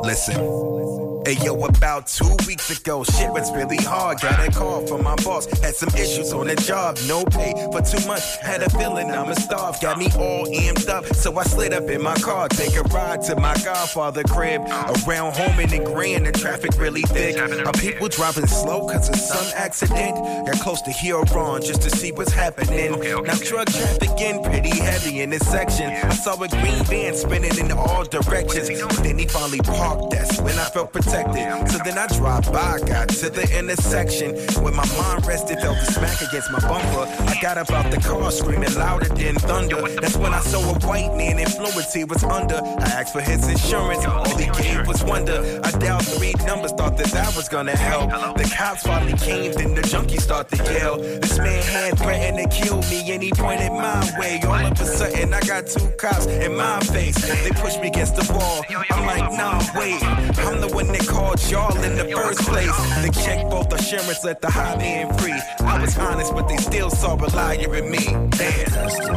[0.03, 0.84] Listen.
[1.25, 4.21] Hey yo, about two weeks ago, shit was really hard.
[4.21, 6.99] Got a call from my boss, had some issues on the job.
[7.07, 9.81] No pay for two months, had a feeling I'ma starve.
[9.81, 12.47] Got me all amped up, so I slid up in my car.
[12.49, 14.61] Take a ride to my godfather crib.
[15.07, 17.39] Around home in the grand, the traffic really thick.
[17.39, 20.13] Are people driving slow cause of some accident?
[20.45, 23.01] Got close to Huron just to see what's happening.
[23.01, 25.87] Now drug trafficking pretty heavy in this section.
[25.87, 28.67] I saw a green van spinning in all directions.
[29.01, 33.07] Then he finally parked, that's when I felt protected So then I drive by, got
[33.07, 34.35] to the intersection.
[34.61, 37.07] When my mind rested, felt the smack against my bumper.
[37.31, 39.81] I got up out the car, screaming louder than thunder.
[40.01, 42.55] That's when I saw a white man influence he was under.
[42.55, 45.61] I asked for his insurance, all he gave was wonder.
[45.63, 48.09] I dialed three numbers, thought that that was gonna help.
[48.37, 50.97] The cops finally came, then the junkie started to yell.
[50.97, 54.41] This man had threatened to kill me, and he pointed my way.
[54.45, 57.15] All of a sudden, I got two cops in my face.
[57.43, 58.63] They pushed me against the wall.
[59.05, 60.03] Like, nah, wait.
[60.03, 62.75] I'm the one that called y'all in the first place.
[63.01, 65.39] They checked both assurance, let the high man free.
[65.59, 68.05] I was honest, but they still saw a liar in me.
[68.05, 68.29] Damn.
[68.31, 69.13] That's the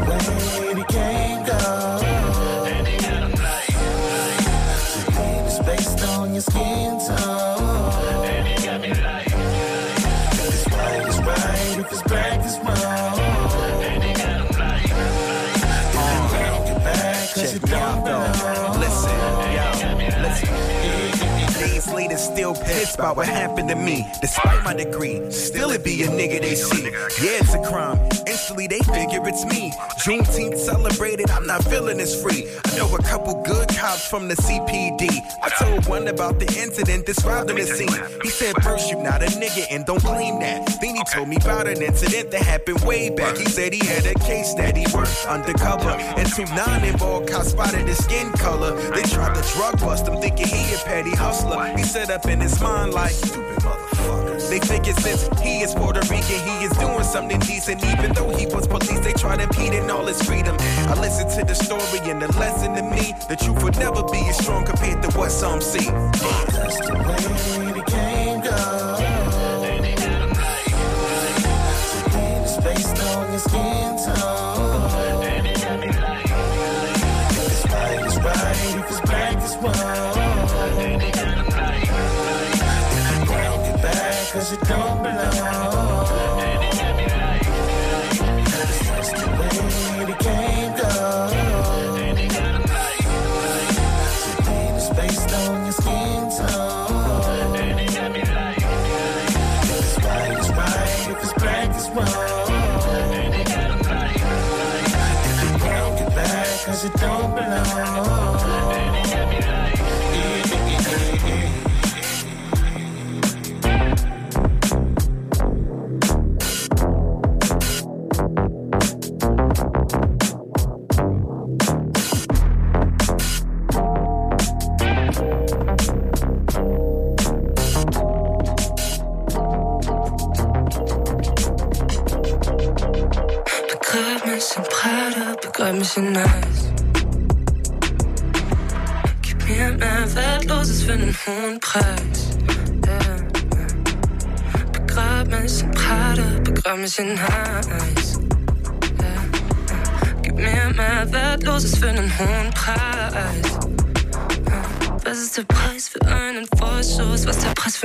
[0.61, 2.03] way the game goes.
[5.46, 7.58] It's based on your skin tone.
[22.94, 24.07] About what happened to me.
[24.20, 26.85] Despite my degree, still it be a nigga they see.
[26.85, 27.98] Yeah, it's a crime.
[28.27, 29.72] Instantly they figure it's me.
[30.05, 32.48] Juneteenth celebrated, I'm not feeling as free.
[32.64, 35.09] I know a couple good cops from the CPD.
[35.42, 38.20] I told one about the incident, described the scene.
[38.22, 40.66] He said, first you not a nigga and don't claim that.
[40.81, 43.37] Then he told me about an incident that happened way back.
[43.37, 45.90] He said he had a case that he worked undercover.
[45.90, 48.77] And two non-involved cops spotted his skin color.
[48.92, 51.77] They tried to drug bust him thinking he a petty hustler.
[51.77, 54.49] He set up in his mind like, stupid motherfuckers.
[54.49, 57.85] They figure since he is Puerto Rican, he is doing something decent.
[57.85, 60.57] Even though he was police, they try to impede in all his freedom.
[60.61, 63.14] I listened to the story and the lesson to me.
[63.29, 65.91] The truth would never be as strong compared to what some see.
[65.91, 68.99] That's the way the game goes.
[72.64, 75.23] Based on your skin tone.
[75.23, 75.47] If
[77.47, 78.57] it's right, it's right.
[78.75, 80.17] If it's black, it's wrong.
[84.33, 85.67] Cause you don't belong.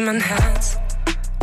[0.05, 0.77] Mein Herz?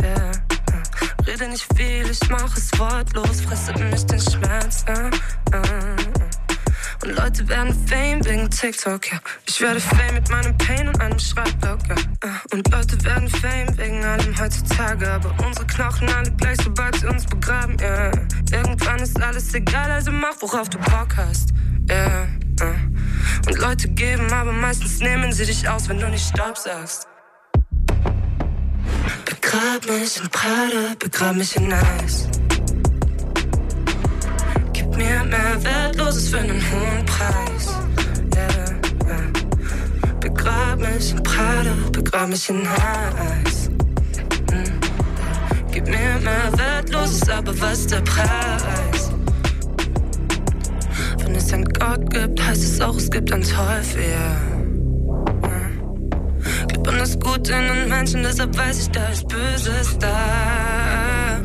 [0.01, 0.83] Yeah, yeah.
[1.25, 4.85] Rede nicht viel, ich mach es wortlos, fresse mich den Schmerz.
[4.87, 5.09] Äh,
[5.53, 6.21] äh, äh.
[7.03, 9.19] Und Leute werden Fame wegen TikTok, ja.
[9.47, 11.95] Ich werde Fame mit meinem Pain und einem Schreibblock, ja.
[11.95, 17.07] Äh, Und Leute werden Fame wegen allem heutzutage, aber unsere Knochen alle gleich, sobald sie
[17.07, 18.11] uns begraben, ja.
[18.51, 21.49] Irgendwann ist alles egal, also mach, worauf du Bock hast,
[21.89, 22.27] ja.
[23.47, 27.07] Und Leute geben, aber meistens nehmen sie dich aus, wenn du nicht Stopp sagst.
[29.51, 32.29] Begrab mich in Prada, begrab mich in Eis.
[34.71, 37.67] Gib mir mehr Wertloses für einen hohen Preis.
[38.33, 40.13] Yeah, yeah.
[40.21, 43.69] Begrab mich in Prada, begrab mich in Eis.
[44.53, 45.69] Mm.
[45.69, 49.11] Gib mir mehr Wertloses, aber was der Preis?
[51.17, 54.50] Wenn es einen Gott gibt, heißt es auch, es gibt einen Teufel, yeah.
[57.01, 61.41] Das Gute in den Menschen, deshalb weiß ich, da ist Böses da.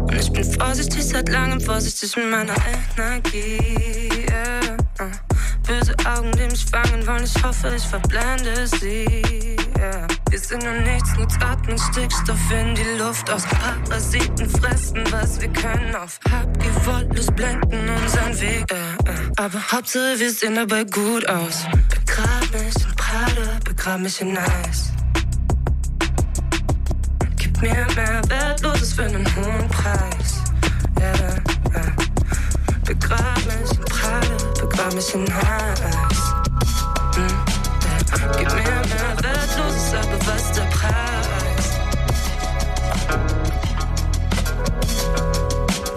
[0.00, 2.56] Und ich bin vorsichtig seit langem, vorsichtig mit meiner
[2.96, 4.26] Energie.
[5.00, 5.06] Uh.
[5.64, 9.06] Böse Augen, die mich fangen wollen, ich hoffe, ich verblende sie.
[10.28, 13.30] Wir sind nur nichts, nur atmen Stickstoff in die Luft.
[13.30, 15.94] Aus Parasiten fressen, was wir können.
[15.94, 18.66] Auf Habgewollt, blenden unseren Weg.
[18.72, 18.96] Yeah.
[19.04, 19.32] Uh.
[19.36, 21.64] Aber Hauptsache, wir sehen dabei gut aus.
[21.88, 22.89] Begrab mich
[23.30, 24.92] Erde, begraben mich in Eis.
[27.36, 30.42] Gib mir mehr Wertloses für einen hohen Preis.
[30.98, 31.34] Yeah,
[31.72, 31.92] yeah.
[32.84, 36.34] Begrab mich in Prade, begrab mich in Eis.
[37.14, 37.28] Hm.
[38.38, 41.70] Gib mir mehr Wertloses, aber was der Preis?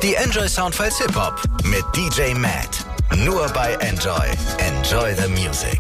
[0.01, 2.85] Die Enjoy Soundfiles Hip Hop mit DJ Matt.
[3.17, 4.27] Nur bei Enjoy.
[4.57, 5.79] Enjoy the music.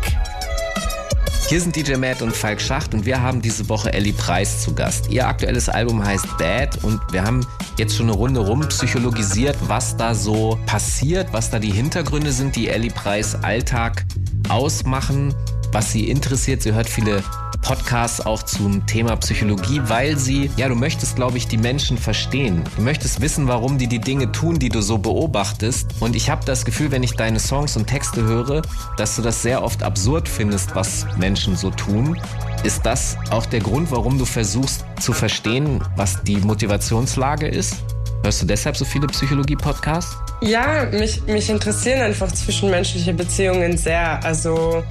[1.49, 4.73] Hier sind DJ Matt und Falk Schacht und wir haben diese Woche Ellie Preis zu
[4.73, 5.11] Gast.
[5.11, 7.45] Ihr aktuelles Album heißt Bad und wir haben
[7.77, 12.55] jetzt schon eine Runde rum psychologisiert, was da so passiert, was da die Hintergründe sind,
[12.55, 14.05] die Ellie Preis Alltag
[14.49, 15.35] ausmachen,
[15.71, 16.61] was sie interessiert.
[16.61, 17.21] Sie hört viele
[17.63, 22.63] Podcasts auch zum Thema Psychologie, weil sie, ja, du möchtest, glaube ich, die Menschen verstehen.
[22.75, 25.89] Du möchtest wissen, warum die die Dinge tun, die du so beobachtest.
[26.01, 28.61] Und ich habe das Gefühl, wenn ich deine Songs und Texte höre,
[28.97, 32.19] dass du das sehr oft absurd findest, was Menschen so tun.
[32.63, 37.77] Ist das auch der Grund, warum du versuchst zu verstehen, was die Motivationslage ist?
[38.23, 40.17] Hörst du deshalb so viele Psychologie-Podcasts?
[40.41, 44.23] Ja, mich, mich interessieren einfach zwischenmenschliche Beziehungen sehr.
[44.23, 44.83] Also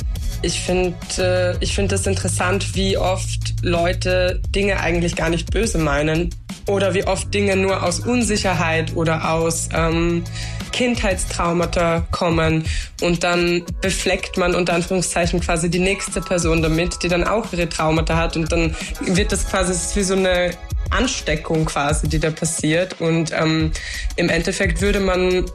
[0.43, 5.79] ich finde äh, ich find das interessant, wie oft Leute Dinge eigentlich gar nicht böse
[5.79, 6.35] meinen
[6.67, 10.25] oder wie oft Dinge nur aus Unsicherheit oder aus ähm,
[10.73, 12.65] Kindheitstraumata kommen
[13.03, 17.69] und dann befleckt man unter Anführungszeichen quasi die nächste Person damit, die dann auch ihre
[17.69, 20.53] Traumata hat und dann wird das quasi ist wie so eine
[20.91, 23.73] Ansteckung quasi, die da passiert und ähm,
[24.17, 25.47] im Endeffekt würde man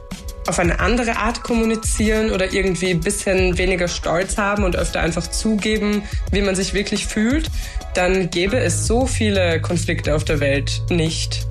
[0.48, 5.26] auf eine andere Art kommunizieren oder irgendwie ein bisschen weniger Stolz haben und öfter einfach
[5.26, 7.50] zugeben, wie man sich wirklich fühlt,
[7.94, 11.46] dann gäbe es so viele Konflikte auf der Welt nicht.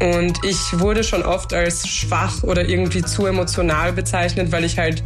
[0.00, 5.02] Und ich wurde schon oft als schwach oder irgendwie zu emotional bezeichnet, weil ich halt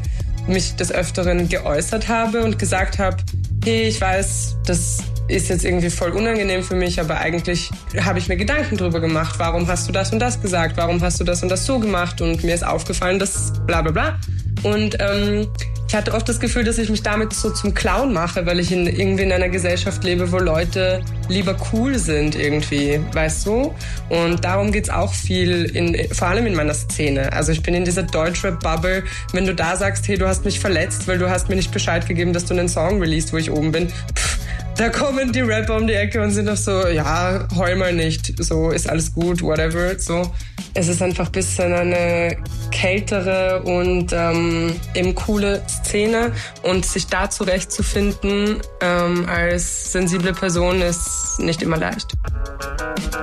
[0.48, 3.18] mich des Öfteren geäußert habe und gesagt habe,
[3.64, 4.98] hey, ich weiß, das
[5.28, 7.70] ist jetzt irgendwie voll unangenehm für mich, aber eigentlich
[8.00, 9.36] habe ich mir Gedanken drüber gemacht.
[9.38, 10.76] Warum hast du das und das gesagt?
[10.76, 12.20] Warum hast du das und das so gemacht?
[12.20, 14.18] Und mir ist aufgefallen, dass bla bla bla.
[14.62, 15.48] Und ähm,
[15.88, 18.72] ich hatte oft das Gefühl, dass ich mich damit so zum Clown mache, weil ich
[18.72, 23.72] in, irgendwie in einer Gesellschaft lebe, wo Leute lieber cool sind irgendwie, weißt du?
[24.08, 27.32] Und darum geht's auch viel, in, vor allem in meiner Szene.
[27.32, 29.04] Also ich bin in dieser Deutschrap-Bubble.
[29.32, 32.06] Wenn du da sagst, hey, du hast mich verletzt, weil du hast mir nicht Bescheid
[32.06, 34.38] gegeben, dass du einen Song released, wo ich oben bin, pff,
[34.76, 38.34] da kommen die Rapper um die Ecke und sind doch so, ja, heul mal nicht,
[38.42, 39.98] so ist alles gut, whatever.
[39.98, 40.30] So,
[40.74, 42.36] es ist einfach ein bisschen eine
[42.70, 46.32] kältere und ähm, eben coole Szene
[46.62, 52.12] und sich da zurechtzufinden ähm, als sensible Person ist nicht immer leicht.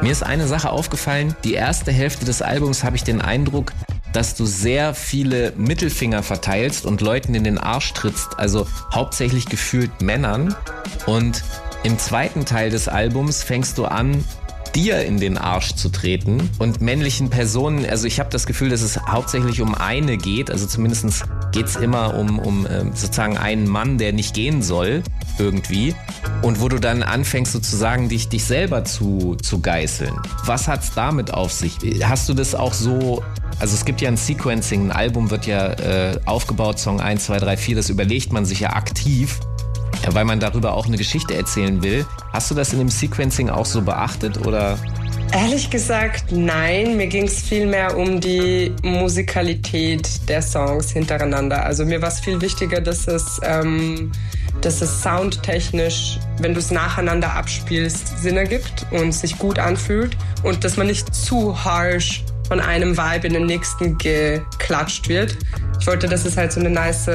[0.02, 1.36] Mir ist eine Sache aufgefallen.
[1.44, 3.72] Die erste Hälfte des Albums habe ich den Eindruck,
[4.14, 10.01] dass du sehr viele Mittelfinger verteilst und Leuten in den Arsch trittst, also hauptsächlich gefühlt
[10.01, 10.55] Männern.
[11.05, 11.43] Und
[11.84, 14.24] im zweiten Teil des Albums fängst du an,
[14.76, 18.82] dir in den Arsch zu treten und männlichen Personen, also ich habe das Gefühl, dass
[18.82, 23.68] es hauptsächlich um eine geht, also zumindest geht es immer um, um äh, sozusagen einen
[23.68, 25.03] Mann, der nicht gehen soll,
[25.38, 25.93] irgendwie.
[26.41, 30.14] Und wo du dann anfängst sozusagen dich, dich selber zu, zu geißeln.
[30.45, 31.78] Was hat's damit auf sich?
[32.03, 33.24] Hast du das auch so
[33.64, 37.38] also es gibt ja ein Sequencing, ein Album wird ja äh, aufgebaut, Song 1, 2,
[37.38, 39.39] 3, 4, das überlegt man sich ja aktiv,
[40.09, 42.05] weil man darüber auch eine Geschichte erzählen will.
[42.34, 44.78] Hast du das in dem Sequencing auch so beachtet oder?
[45.32, 46.97] Ehrlich gesagt, nein.
[46.97, 51.64] Mir ging es vielmehr um die Musikalität der Songs hintereinander.
[51.64, 54.11] Also mir war es viel wichtiger, dass es, ähm,
[54.59, 60.66] dass es soundtechnisch, wenn du es nacheinander abspielst, Sinn ergibt und sich gut anfühlt und
[60.66, 65.38] dass man nicht zu harsh von einem Vibe in den nächsten geklatscht wird.
[65.80, 67.10] Ich wollte, dass es halt so eine nice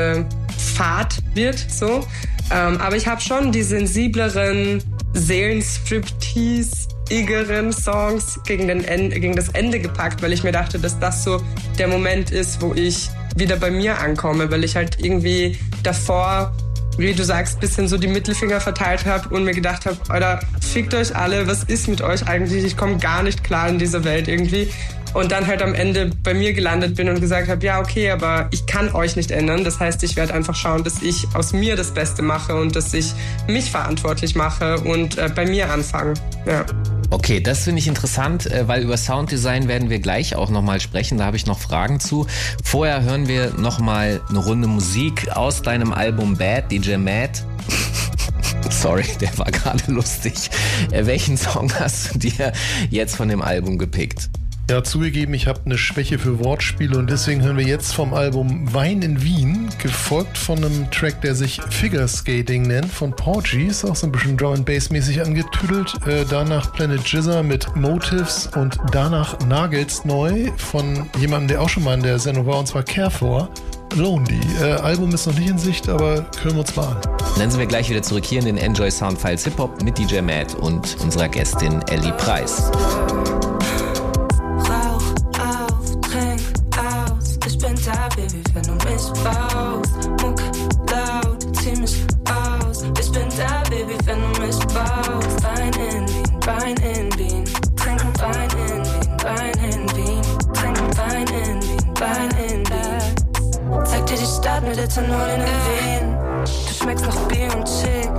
[0.57, 2.05] Fahrt wird, so.
[2.51, 9.81] Ähm, aber ich habe schon die sensibleren Seelenstriptease-igeren Songs gegen, den Ende, gegen das Ende
[9.81, 11.43] gepackt, weil ich mir dachte, dass das so
[11.79, 16.55] der Moment ist, wo ich wieder bei mir ankomme, weil ich halt irgendwie davor
[16.99, 20.93] wie du sagst, bisschen so die Mittelfinger verteilt habe und mir gedacht habe, Alter, fickt
[20.95, 22.65] euch alle, was ist mit euch eigentlich?
[22.65, 24.69] Ich komme gar nicht klar in dieser Welt irgendwie.
[25.15, 28.49] Und dann halt am Ende bei mir gelandet bin und gesagt habe, ja, okay, aber
[28.53, 29.65] ich kann euch nicht ändern.
[29.65, 32.93] Das heißt, ich werde einfach schauen, dass ich aus mir das Beste mache und dass
[32.95, 33.13] ich
[33.47, 36.15] mich verantwortlich mache und äh, bei mir anfange.
[36.47, 36.65] Ja.
[37.11, 41.19] Okay, das finde ich interessant, äh, weil über Sounddesign werden wir gleich auch nochmal sprechen.
[41.19, 42.27] Da habe ich noch Fragen zu.
[42.63, 47.45] Vorher hören wir nochmal eine Runde Musik aus deinem Album Bad, DJ Matt.
[48.71, 50.51] Sorry, der war gerade lustig.
[50.93, 52.53] Äh, welchen Song hast du dir
[52.91, 54.29] jetzt von dem Album gepickt?
[54.71, 58.69] Ja, zugegeben, ich habe eine Schwäche für Wortspiele und deswegen hören wir jetzt vom Album
[58.75, 63.87] Wein in Wien, gefolgt von einem Track, der sich Figure Skating nennt, von Porgy, ist
[63.87, 65.95] auch so ein bisschen Drum Bass mäßig angetüdelt.
[66.07, 71.85] Äh, danach Planet Jizzer mit Motives und danach Nagels neu von jemandem, der auch schon
[71.85, 73.49] mal in der Sendung war, und zwar Carefor.
[73.97, 74.39] Lonely.
[74.61, 77.01] Äh, Album ist noch nicht in Sicht, aber hören wir uns mal an.
[77.39, 80.21] Dann sind wir gleich wieder zurück hier in den Enjoy Soundfiles Hip Hop mit DJ
[80.21, 82.71] Matt und unserer Gästin Ellie Preis.
[104.89, 106.17] Mit Ethanol in den Venen.
[106.45, 108.11] Du schmeckst nach Bier und Chick.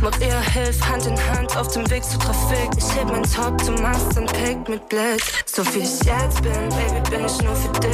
[0.00, 2.70] Maria hilft Hand in Hand auf dem Weg zur Trafik.
[2.76, 5.22] Ich heb mein Top, du machst ein Pick mit Blitz.
[5.46, 7.90] So wie ich jetzt bin, Baby, bin ich nur für dich.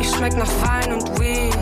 [0.00, 1.52] Ich schmeck nach Wein und Weed.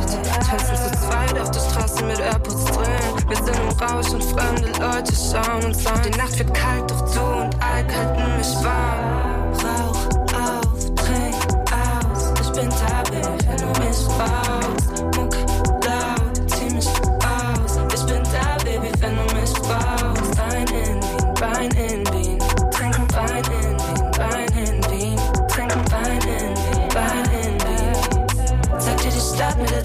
[0.48, 3.28] Tanzen zu zweit auf der Straße mit AirPods drin.
[3.28, 6.00] Wir sind im Rausch und fremde Leute schauen uns an.
[6.04, 9.52] Die Nacht wird kalt, doch du und Alk halten mich warm.
[9.54, 11.34] Rauch auf, trink
[11.72, 12.32] aus.
[12.42, 14.99] Ich bin Baby, wenn du mich brauchst.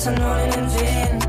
[0.06, 1.20] Ethanol in den Venen.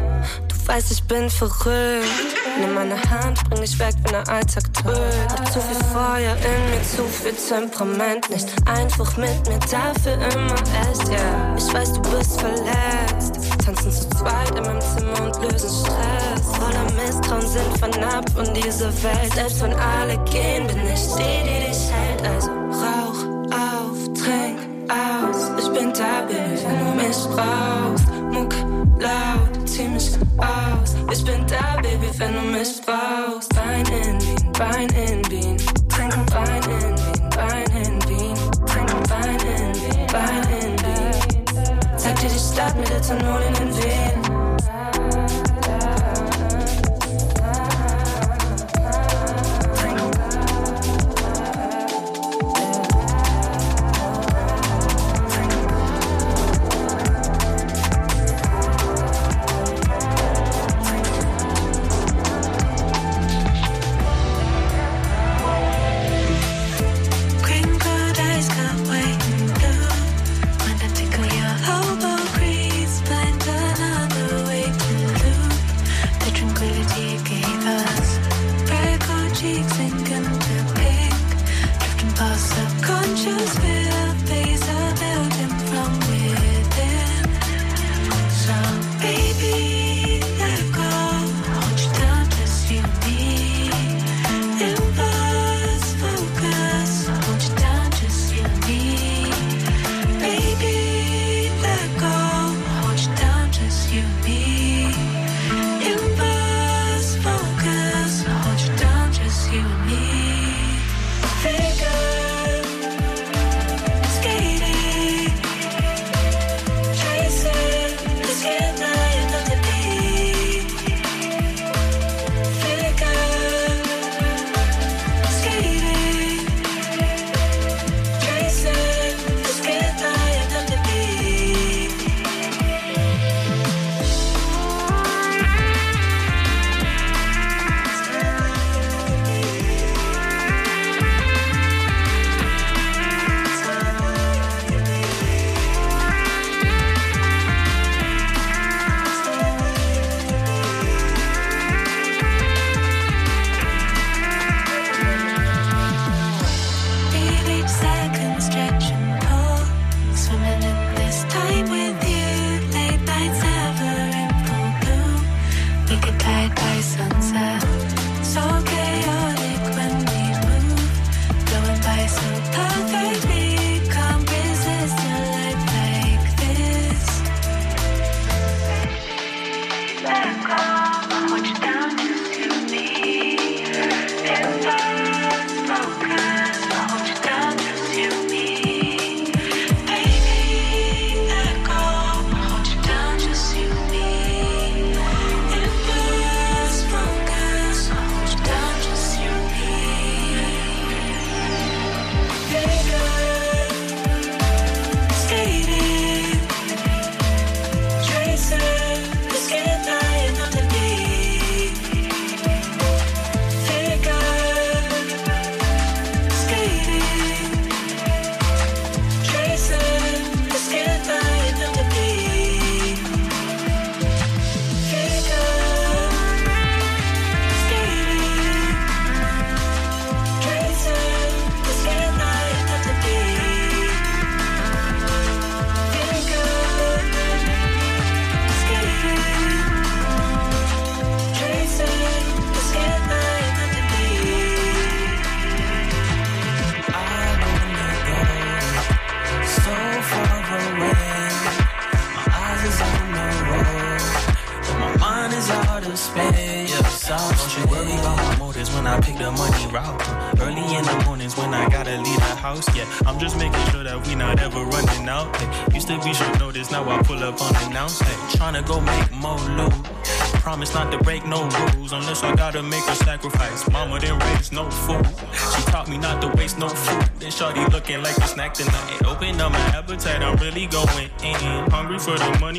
[0.48, 2.36] Du weißt, ich bin verrückt.
[2.60, 5.30] Nimm meine Hand, bring dich weg, wenn der Alltag drückt.
[5.30, 8.28] Hab zu viel Feuer in mir, zu viel Temperament.
[8.28, 10.56] Nicht einfach mit mir, dafür immer
[10.90, 11.56] echt, yeah.
[11.56, 13.64] Ich weiß, du bist verletzt.
[13.64, 16.56] Tanzen zu zweit in meinem Zimmer und lösen Stress.
[16.58, 19.32] Voller Misstrauen sind von dieser Welt.
[19.34, 22.26] Selbst wenn alle gehen, bin ich die, die dich hält.
[22.26, 24.58] Also rauch auf, trink
[24.90, 25.64] aus.
[25.64, 28.15] Ich bin da, Baby, wenn du mich brauchst.
[28.36, 28.52] Muck
[29.00, 30.94] laut, zieh mich aus.
[31.10, 33.56] Ich bin da, Baby, wenn du mich brauchst.
[33.56, 35.56] Wein in Wien, Wein in Wien.
[35.88, 38.36] Trinken Wein in Wien, Wein in Wien.
[38.66, 41.96] Trinken Wein in Wien, Wein in Wien.
[41.96, 44.25] Zeig dir die Stadt mit Ethanol in den Venen.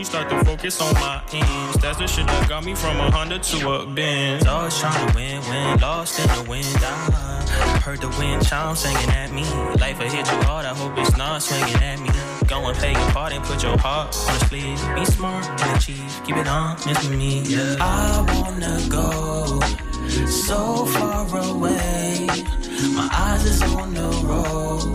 [0.08, 1.78] Start to focus on my ends.
[1.82, 4.48] That's the shit that got me from a Honda to a Benz.
[4.48, 6.66] Always trying to win, win, lost in the wind.
[6.82, 9.44] I heard the wind chime singing at me.
[9.82, 12.10] Life will hit you hard, I hope it's not swinging at me.
[12.48, 14.80] Go and play your part and put your heart on the sleeve.
[14.96, 17.42] Be smart and achieve, keep it honest with me.
[17.42, 17.76] Yeah.
[17.82, 19.60] I wanna go
[20.26, 22.28] so far away.
[22.96, 24.94] My eyes is on the road,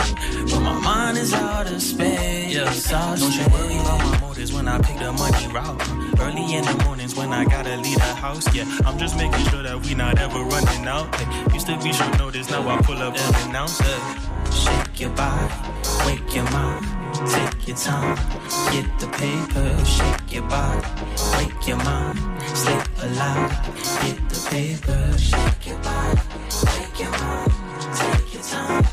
[0.51, 2.55] but my mind is out of space.
[2.55, 6.21] Yeah, don't you worry about my motives when I pick the money route.
[6.21, 8.53] Early in the mornings when I gotta leave the house.
[8.55, 11.15] Yeah, I'm just making sure that we not ever running out.
[11.15, 13.83] Hey, used to be short notice, now I pull up unannounced.
[13.83, 14.01] Hey,
[14.51, 15.55] shake your body,
[16.07, 16.87] wake your mind.
[17.29, 18.17] Take your time,
[18.73, 20.87] get the paper, shake your body,
[21.37, 22.19] wake your mind,
[22.57, 23.51] stay alive,
[24.03, 26.21] get the paper, shake your body,
[26.67, 27.53] wake your mind,
[27.95, 28.85] take your time,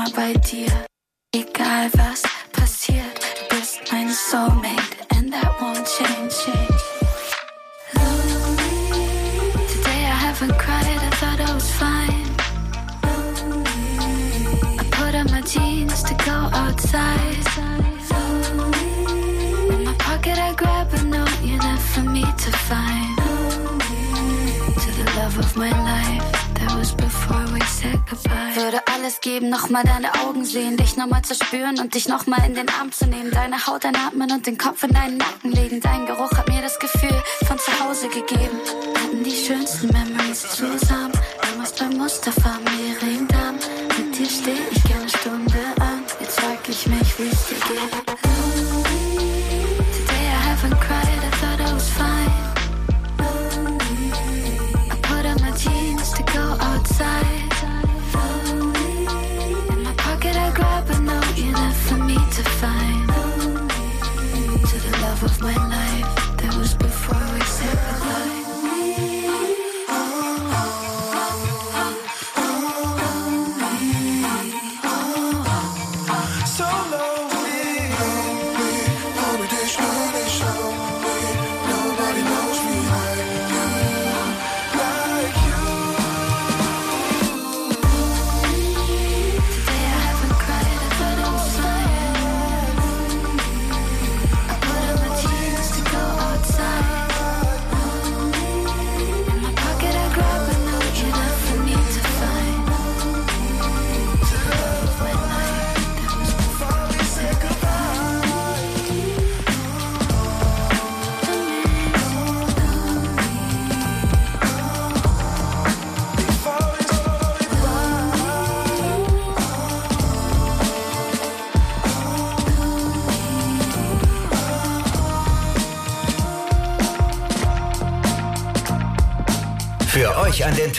[0.00, 0.86] immer bei dir.
[1.34, 2.29] Egal was
[28.70, 32.54] Würde alles geben, nochmal deine Augen sehen, dich nochmal zu spüren und dich nochmal in
[32.54, 33.32] den Arm zu nehmen.
[33.32, 35.80] Deine Haut einatmen und den Kopf in deinen Nacken legen.
[35.80, 38.60] Dein Geruch hat mir das Gefühl von zu Hause gegeben.
[38.94, 41.10] Hatten die schönsten Memories zusammen.
[41.42, 43.56] Damals beim Mustafa Mehringdamm.
[43.98, 46.04] Mit dir steh ich gerne Stunde an.
[46.20, 47.99] Jetzt frag ich mich, wie es dir geht.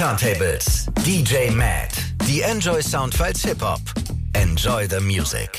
[0.01, 1.91] Turntables DJ Matt.
[2.27, 3.79] Die Enjoy Soundfiles Hip Hop.
[4.33, 5.51] Enjoy the music.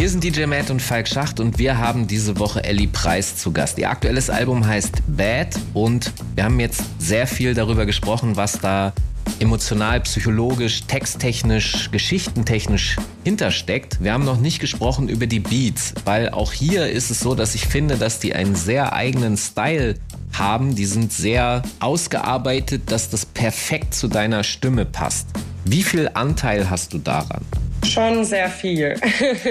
[0.00, 3.52] Hier sind DJ Matt und Falk Schacht und wir haben diese Woche Ellie Preis zu
[3.52, 3.78] Gast.
[3.78, 8.92] Ihr aktuelles Album heißt Bad und wir haben jetzt sehr viel darüber gesprochen, was da
[9.38, 14.02] emotional, psychologisch, texttechnisch, geschichtentechnisch hintersteckt.
[14.02, 17.54] Wir haben noch nicht gesprochen über die Beats, weil auch hier ist es so, dass
[17.54, 19.94] ich finde, dass die einen sehr eigenen Style
[20.32, 20.74] haben.
[20.74, 25.28] Die sind sehr ausgearbeitet, dass das perfekt zu deiner Stimme passt.
[25.64, 27.44] Wie viel Anteil hast du daran?
[27.84, 28.96] Schon sehr viel.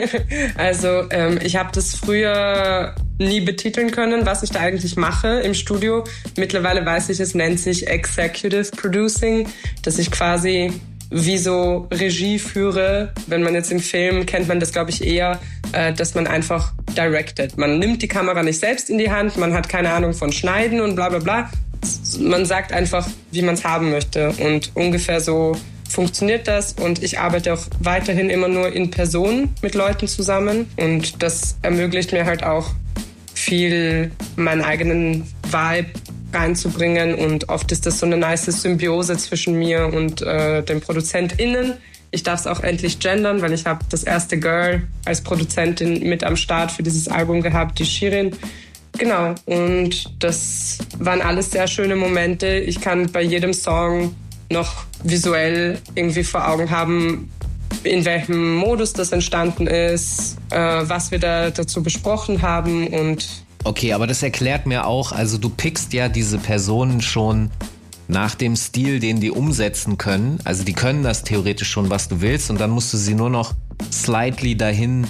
[0.57, 5.53] also ähm, ich habe das früher nie betiteln können, was ich da eigentlich mache im
[5.53, 6.03] Studio.
[6.37, 9.47] Mittlerweile weiß ich, es nennt sich Executive Producing,
[9.83, 10.73] dass ich quasi
[11.15, 13.13] wie so Regie führe.
[13.27, 15.39] Wenn man jetzt im Film kennt man das, glaube ich, eher,
[15.71, 17.57] äh, dass man einfach directed.
[17.57, 20.81] Man nimmt die Kamera nicht selbst in die Hand, man hat keine Ahnung von Schneiden
[20.81, 21.49] und bla bla bla.
[22.19, 24.31] Man sagt einfach, wie man es haben möchte.
[24.39, 25.55] Und ungefähr so
[25.87, 31.23] funktioniert das und ich arbeite auch weiterhin immer nur in Person mit Leuten zusammen und
[31.23, 32.71] das ermöglicht mir halt auch
[33.33, 35.91] viel meinen eigenen Vibe
[36.35, 41.73] reinzubringen und oft ist das so eine nice Symbiose zwischen mir und äh, den ProduzentInnen.
[42.11, 46.23] Ich darf es auch endlich gendern, weil ich habe das erste Girl als Produzentin mit
[46.23, 48.31] am Start für dieses Album gehabt, die Shirin.
[48.97, 52.47] Genau, und das waren alles sehr schöne Momente.
[52.47, 54.15] Ich kann bei jedem Song
[54.49, 57.29] noch visuell irgendwie vor Augen haben,
[57.83, 63.93] in welchem Modus das entstanden ist, äh, was wir da dazu besprochen haben und Okay,
[63.93, 67.49] aber das erklärt mir auch, also du pickst ja diese Personen schon
[68.07, 70.37] nach dem Stil, den die umsetzen können.
[70.43, 73.31] Also die können das theoretisch schon, was du willst, und dann musst du sie nur
[73.31, 73.53] noch
[73.91, 75.07] slightly dahin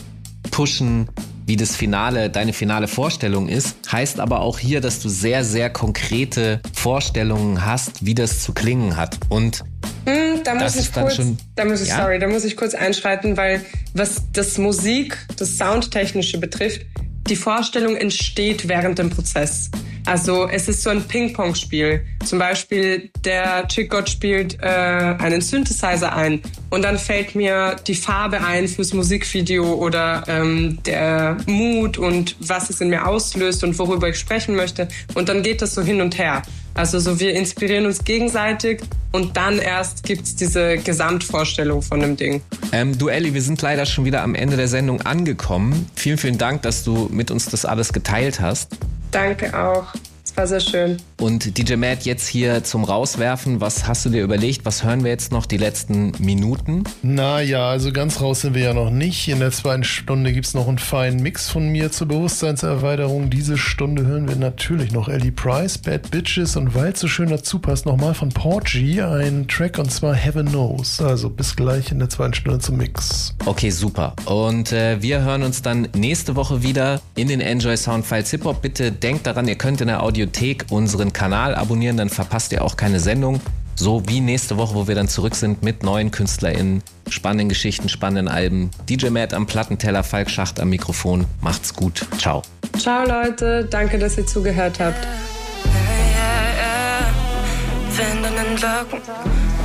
[0.52, 1.10] pushen,
[1.46, 3.76] wie das Finale, deine finale Vorstellung ist.
[3.92, 8.96] Heißt aber auch hier, dass du sehr, sehr konkrete Vorstellungen hast, wie das zu klingen
[8.96, 9.18] hat.
[9.28, 9.66] Und
[10.06, 11.38] hm, da muss das ich kurz, schon.
[11.56, 12.04] da muss ich, Ja?
[12.04, 16.86] sorry, da muss ich kurz einschreiten, weil was das Musik, das Soundtechnische betrifft,
[17.28, 19.72] die Vorstellung entsteht während dem Prozess.
[20.06, 22.06] Also es ist so ein Ping-Pong-Spiel.
[22.26, 28.44] Zum Beispiel der Chickgott spielt äh, einen Synthesizer ein und dann fällt mir die Farbe
[28.44, 34.10] ein fürs Musikvideo oder ähm, der Mut und was es in mir auslöst und worüber
[34.10, 34.88] ich sprechen möchte.
[35.14, 36.42] Und dann geht das so hin und her.
[36.74, 38.82] Also so wir inspirieren uns gegenseitig
[39.14, 42.42] und dann erst gibt's diese Gesamtvorstellung von dem Ding.
[42.74, 45.90] Ähm, du Elli, wir sind leider schon wieder am Ende der Sendung angekommen.
[45.96, 48.76] Vielen, vielen Dank, dass du mit uns das alles geteilt hast.
[49.12, 49.94] Danke auch.
[50.36, 50.98] War sehr schön.
[51.18, 54.66] Und DJ Matt, jetzt hier zum Rauswerfen, was hast du dir überlegt?
[54.66, 56.84] Was hören wir jetzt noch die letzten Minuten?
[57.04, 59.30] Naja, also ganz raus sind wir ja noch nicht.
[59.30, 63.30] In der zweiten Stunde gibt es noch einen feinen Mix von mir zur Bewusstseinserweiterung.
[63.30, 67.30] Diese Stunde hören wir natürlich noch Ellie Price, Bad Bitches und weil es so schön
[67.30, 71.00] dazu passt, nochmal von Porgy ein Track und zwar Heaven Knows.
[71.00, 73.34] Also bis gleich in der zweiten Stunde zum Mix.
[73.46, 74.14] Okay, super.
[74.26, 78.62] Und äh, wir hören uns dann nächste Woche wieder in den Enjoy Soundfiles Hip Hop.
[78.62, 82.78] Bitte denkt daran, ihr könnt in der Audiothek unseren Kanal abonnieren, dann verpasst ihr auch
[82.78, 83.40] keine Sendung.
[83.76, 88.28] So wie nächste Woche, wo wir dann zurück sind mit neuen KünstlerInnen, spannenden Geschichten, spannenden
[88.28, 88.72] Alben.
[88.90, 91.26] DJ Matt am Plattenteller, Falk Schacht am Mikrofon.
[91.42, 92.08] Macht's gut.
[92.18, 92.42] Ciao.
[92.78, 95.08] Ciao Leute, danke, dass ihr zugehört habt.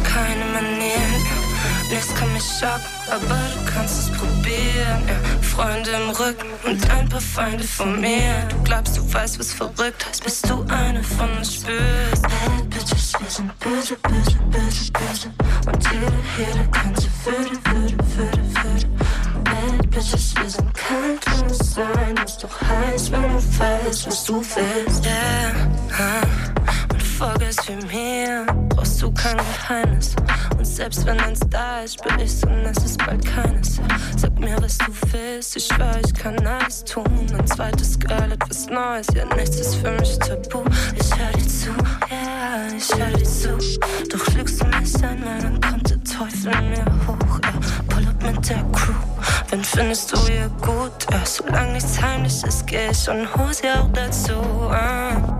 [0.02, 1.22] Keine Manieren.
[1.90, 5.29] Nichts kann mich schocken, aber du kannst es probieren.
[5.60, 8.48] Freunde im Rücken und ein paar Feinde von mir.
[8.48, 12.22] Du glaubst, du weißt, was verrückt heißt, bis du eine von uns spürst.
[12.22, 15.30] Bad Bitches, wir sind böse, böse, böse, böse.
[15.66, 18.86] Und jede, jede könnte würde, würde, würde, würde.
[19.44, 24.36] Bad Bitches, wir sind kalt, wenn sein muss, doch heiß, wenn du weißt, was du
[24.36, 25.04] willst.
[25.04, 25.52] Yeah,
[25.90, 26.59] huh.
[27.50, 30.16] Ist für mir, brauchst du kein Geheimnis.
[30.56, 33.78] Und selbst wenn eins da ist, spür ich und es ist bald keines.
[34.16, 37.04] Sag mir, was du willst, ich schwör, ich kann alles tun.
[37.38, 40.62] Ein zweites Girl, etwas Neues, ja, nichts ist für mich tabu.
[40.98, 41.70] Ich hör dir zu,
[42.10, 43.58] ja, ich hör dir zu.
[44.10, 47.40] Doch lügst du mich einmal, dann kommt der Teufel mir hoch.
[47.44, 47.52] Ja,
[47.88, 48.94] pull up mit der Crew.
[49.50, 51.06] Wen findest du hier gut?
[51.12, 54.32] Ja, solange nichts heimlich ist, geh ich und hol sie auch dazu.
[54.70, 55.39] Ah.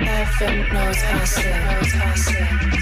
[0.00, 2.81] Heaven knows I sin.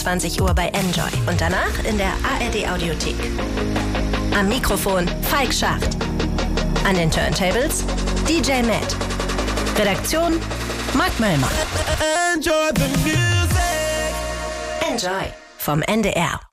[0.00, 3.16] 21 Uhr bei Enjoy und danach in der ARD Audiothek.
[4.34, 5.96] Am Mikrofon Falk Schacht.
[6.88, 7.84] An den Turntables
[8.26, 8.96] DJ Matt.
[9.78, 10.40] Redaktion
[10.94, 11.50] Mark Möllmann.
[12.34, 14.14] Enjoy the music.
[14.88, 16.49] Enjoy vom NDR.